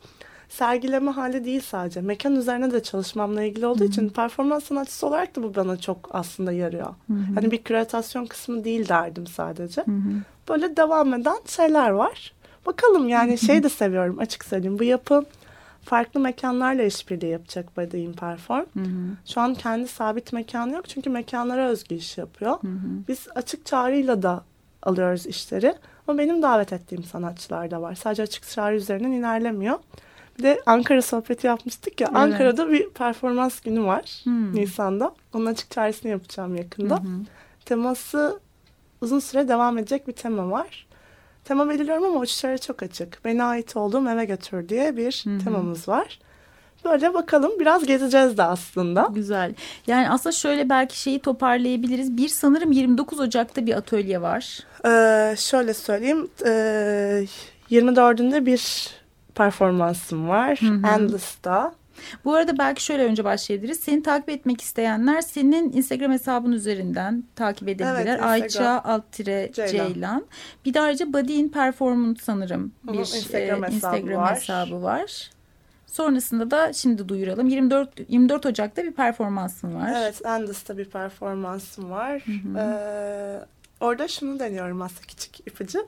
[0.50, 2.02] sergileme hali değil sadece.
[2.02, 6.52] Mekan üzerine de çalışmamla ilgili olduğu için performans sanatçısı olarak da bu bana çok aslında
[6.52, 6.96] yarıyor.
[7.36, 9.86] Hani bir küratasyon kısmı değil derdim sadece.
[10.50, 12.34] Böyle devam eden şeyler var.
[12.66, 14.80] Bakalım yani şey de seviyorum açık söyleyeyim.
[14.80, 15.26] Bu yapı
[15.86, 18.66] farklı mekanlarla işbirliği yapacak Body in Perform.
[19.26, 22.58] Şu an kendi sabit mekanı yok çünkü mekanlara özgü iş yapıyor.
[23.08, 24.44] Biz açık çağrıyla da
[24.84, 25.76] alıyoruz işleri.
[26.08, 27.96] Ama benim davet ettiğim sanatçılar da var.
[27.96, 29.80] Sadece açık çağrı üzerinden ilerlemiyor.
[30.38, 32.08] Bir de Ankara sohbeti yapmıştık ya.
[32.12, 32.18] Evet.
[32.18, 34.56] Ankara'da bir performans günü var Hmm.
[34.56, 35.16] Nisan'da.
[35.34, 37.02] Onun açık çağrısını yapacağım yakında.
[37.66, 38.40] Teması
[39.02, 40.88] uzun süre devam edecek bir tema var.
[41.46, 43.26] Tema belirliyorum ama uçuşlara çok açık.
[43.26, 46.20] Beni ait olduğum eve götür diye bir temamız var.
[46.86, 49.10] Böyle bakalım biraz gezeceğiz de aslında.
[49.14, 49.56] Güzel.
[49.88, 52.18] Yani aslında şöyle belki şeyi toparlayabiliriz.
[52.18, 54.60] Bir sanırım 29 Ocak'ta bir atölye var.
[54.86, 56.28] Ee, şöyle söyleyeyim.
[56.46, 57.26] Ee,
[57.72, 58.90] 24'ünde bir
[59.36, 60.60] performansım var.
[60.96, 61.74] Endless'ta.
[62.26, 63.80] Bu arada belki şöyle önce başlayabiliriz.
[63.80, 68.06] Seni takip etmek isteyenler senin Instagram hesabın üzerinden takip edebilirler.
[68.06, 68.24] Evet.
[68.24, 69.94] Ayça alt tire Ceylan.
[69.94, 70.26] Ceylan.
[70.66, 74.36] Bir de ayrıca Body in Performance sanırım Hı hı, bir Instagram e, hesabı Instagram var.
[74.36, 75.30] hesabı var.
[75.88, 77.48] Sonrasında da şimdi duyuralım.
[77.48, 79.94] 24 24 Ocak'ta bir performansın var.
[79.98, 82.24] Evet, Endless'ta bir performansım var.
[82.58, 83.46] Ee,
[83.80, 85.88] orada şunu deniyorum aslında küçük ipucu.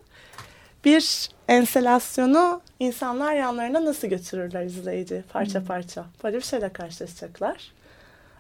[0.85, 6.05] Bir enselasyonu insanlar yanlarına nasıl götürürler izleyici parça parça.
[6.23, 7.71] Böyle bir şeyle karşılaşacaklar.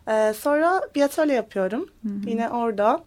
[0.07, 1.89] Ee, sonra bir atölye yapıyorum.
[2.27, 3.03] Yine orada.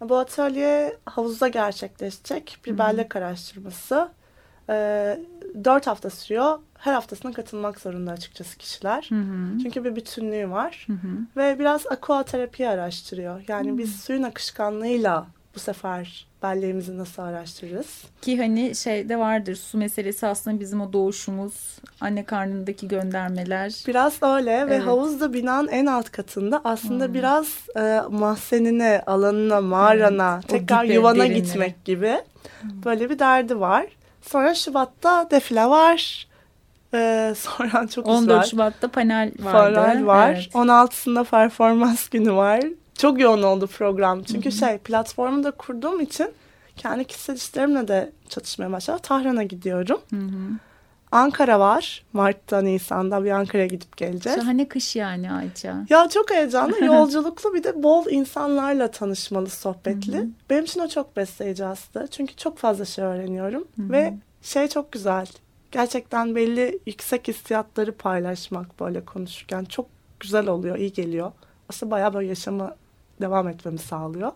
[0.00, 2.58] Bu atölye havuzda gerçekleşecek.
[2.66, 4.08] Bir bellek araştırması.
[4.70, 5.18] Ee,
[5.64, 6.58] dört hafta sürüyor.
[6.78, 9.08] Her haftasına katılmak zorunda açıkçası kişiler.
[9.62, 10.86] Çünkü bir bütünlüğü var.
[11.36, 13.42] Ve biraz aqua terapi araştırıyor.
[13.48, 18.04] Yani biz suyun akışkanlığıyla bu sefer belleğimizi nasıl araştırırız?
[18.22, 23.74] Ki hani şeyde vardır su meselesi aslında bizim o doğuşumuz, anne karnındaki göndermeler.
[23.86, 24.86] Biraz öyle ve Evet.
[24.86, 27.46] havuz da binanın en alt katında aslında biraz
[27.76, 31.38] e, mahzenine, alanına, mağarana, O tekrar dibe, yuvana derinlere.
[31.38, 32.14] gitmek gibi
[32.84, 33.86] böyle bir derdi var.
[34.22, 36.26] Sonra Şubat'ta defile var.
[36.94, 38.50] E, sonra çok 14 güzel.
[38.50, 39.74] Şubat'ta panel vardı.
[39.74, 40.32] Panel var.
[40.32, 40.54] Evet.
[40.54, 42.60] 16'sında performans günü var.
[42.98, 44.22] Çok yoğun oldu program.
[44.22, 46.28] Çünkü şey platformu da kurduğum için
[46.76, 49.00] kendi kişisel işlerimle de çatışmaya başladım.
[49.02, 50.00] Tahran'a gidiyorum.
[51.12, 52.04] Ankara var.
[52.12, 54.38] Mart'ta, Nisan'da bir Ankara'ya gidip geleceğiz.
[54.38, 55.86] Şahane kış yani Ayça.
[55.90, 60.26] Ya çok heyecanlı, yolculuklu bir de bol insanlarla tanışmalı, sohbetli.
[60.50, 62.06] Benim için o çok besleyici aslında.
[62.06, 63.64] Çünkü çok fazla şey öğreniyorum.
[63.78, 65.26] Ve şey çok güzel.
[65.70, 69.86] Gerçekten belli yüksek hissiyatları paylaşmak böyle konuşurken çok
[70.20, 71.32] güzel oluyor, iyi geliyor.
[71.68, 72.74] Aslında bayağı böyle yaşama
[73.22, 74.32] devam etmemi sağlıyor.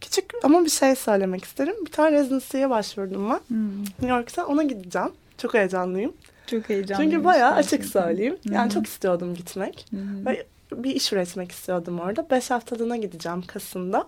[0.00, 1.74] Küçük ama bir şey söylemek isterim.
[1.86, 3.40] Bir tane residency'ye başvurdum ben.
[3.82, 5.08] New York'ta ona gideceğim.
[5.38, 6.12] Çok heyecanlıyım.
[6.46, 7.12] Çok heyecanlıyım.
[7.12, 8.36] Çünkü bayağı açık söyleyeyim.
[8.44, 9.86] Yani çok istiyordum gitmek.
[10.26, 12.30] Ve bir iş üretmek istiyordum orada.
[12.30, 14.06] Beş haftalığına gideceğim Kasım'da.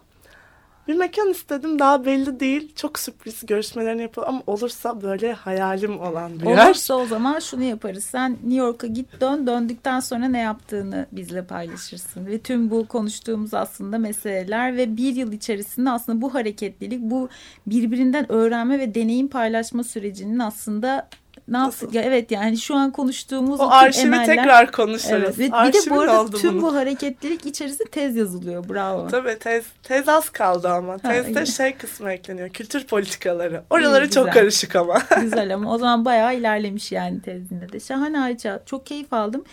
[0.89, 2.73] Bir mekan istedim daha belli değil.
[2.75, 6.67] Çok sürpriz görüşmelerini yapalım ama olursa böyle hayalim olan bir yer.
[6.67, 8.05] Olursa o zaman şunu yaparız.
[8.05, 9.47] Sen New York'a git dön.
[9.47, 12.27] Döndükten sonra ne yaptığını bizle paylaşırsın.
[12.27, 17.29] Ve tüm bu konuştuğumuz aslında meseleler ve bir yıl içerisinde aslında bu hareketlilik, bu
[17.67, 21.09] birbirinden öğrenme ve deneyim paylaşma sürecinin aslında
[21.49, 21.95] ne yaptık?
[21.95, 25.11] Ya evet yani şu an konuştuğumuz O arşivi emeller- tekrar konuşuruz.
[25.13, 25.39] Evet.
[25.39, 26.63] Ve bir de bu arada tüm bunun.
[26.63, 28.69] bu hareketlilik içerisinde tez yazılıyor.
[28.69, 29.09] Bravo.
[29.09, 30.99] Tabii tez, tez az kaldı ama.
[30.99, 31.47] Tezde iyi.
[31.47, 32.49] şey kısmı ekleniyor.
[32.49, 33.63] Kültür politikaları.
[33.71, 34.41] Oraları İyi, çok güzel.
[34.41, 34.99] karışık ama.
[35.21, 37.81] Güzel ama o zaman bayağı ilerlemiş yani tezinde de.
[37.81, 38.63] Şahane Ayça.
[38.67, 39.45] Çok keyif aldım.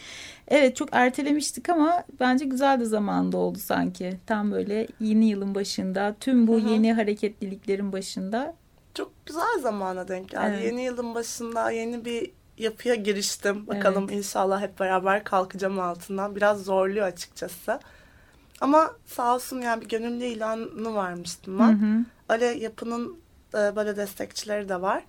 [0.48, 4.18] Evet çok ertelemiştik ama bence güzel de zamanda oldu sanki.
[4.26, 8.54] Tam böyle yeni yılın başında tüm bu yeni hareketliliklerin başında.
[9.26, 10.56] Güzel zamana denk geldi.
[10.56, 10.66] Evet.
[10.66, 13.68] Yeni yılın başında yeni bir yapıya giriştim.
[13.68, 16.36] Bakalım inşallah hep beraber kalkacağım altından.
[16.36, 17.80] Biraz zorluyor açıkçası.
[18.62, 22.06] Ama sağ olsun yani bir gönüllü ilanı vermiştim ben.
[22.30, 23.18] Ale yapının
[23.54, 25.04] e, böyle destekçileri de var.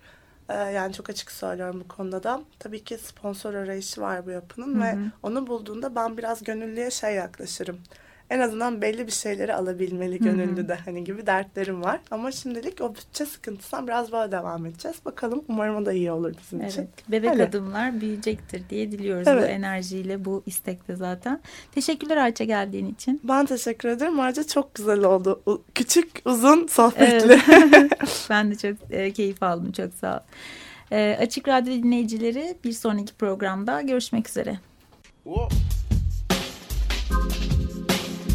[0.49, 2.43] E, yani çok açık söylüyorum bu konuda da.
[2.59, 4.87] Tabii ki sponsor arayışı var bu yapının ve
[5.23, 7.79] onu bulduğunda ben biraz gönüllüye şey yaklaşırım.
[8.31, 12.01] En azından belli bir şeyleri alabilmeli gönüllü de hani gibi dertlerim var.
[12.11, 14.97] Ama şimdilik o bütçe sıkıntısından biraz böyle devam edeceğiz.
[15.05, 16.81] Bakalım umarım o da iyi olur bizim için.
[16.81, 17.45] Evet, bebek Öyle.
[17.45, 19.51] adımlar büyüyecektir diye diliyoruz bu Evet.
[19.51, 21.41] enerjiyle, bu istekle zaten.
[21.75, 23.21] Teşekkürler Ayça geldiğin için.
[23.25, 24.21] Ben teşekkür ederim.
[24.21, 25.43] Ayrıca çok güzel oldu.
[25.47, 27.41] U- Küçük, uzun, sohbetli.
[28.31, 29.73] ben de çok e, keyif aldım.
[29.73, 30.21] Çok sağ ol.
[30.93, 34.59] E, Açık Radyo dinleyicileri bir sonraki programda görüşmek üzere.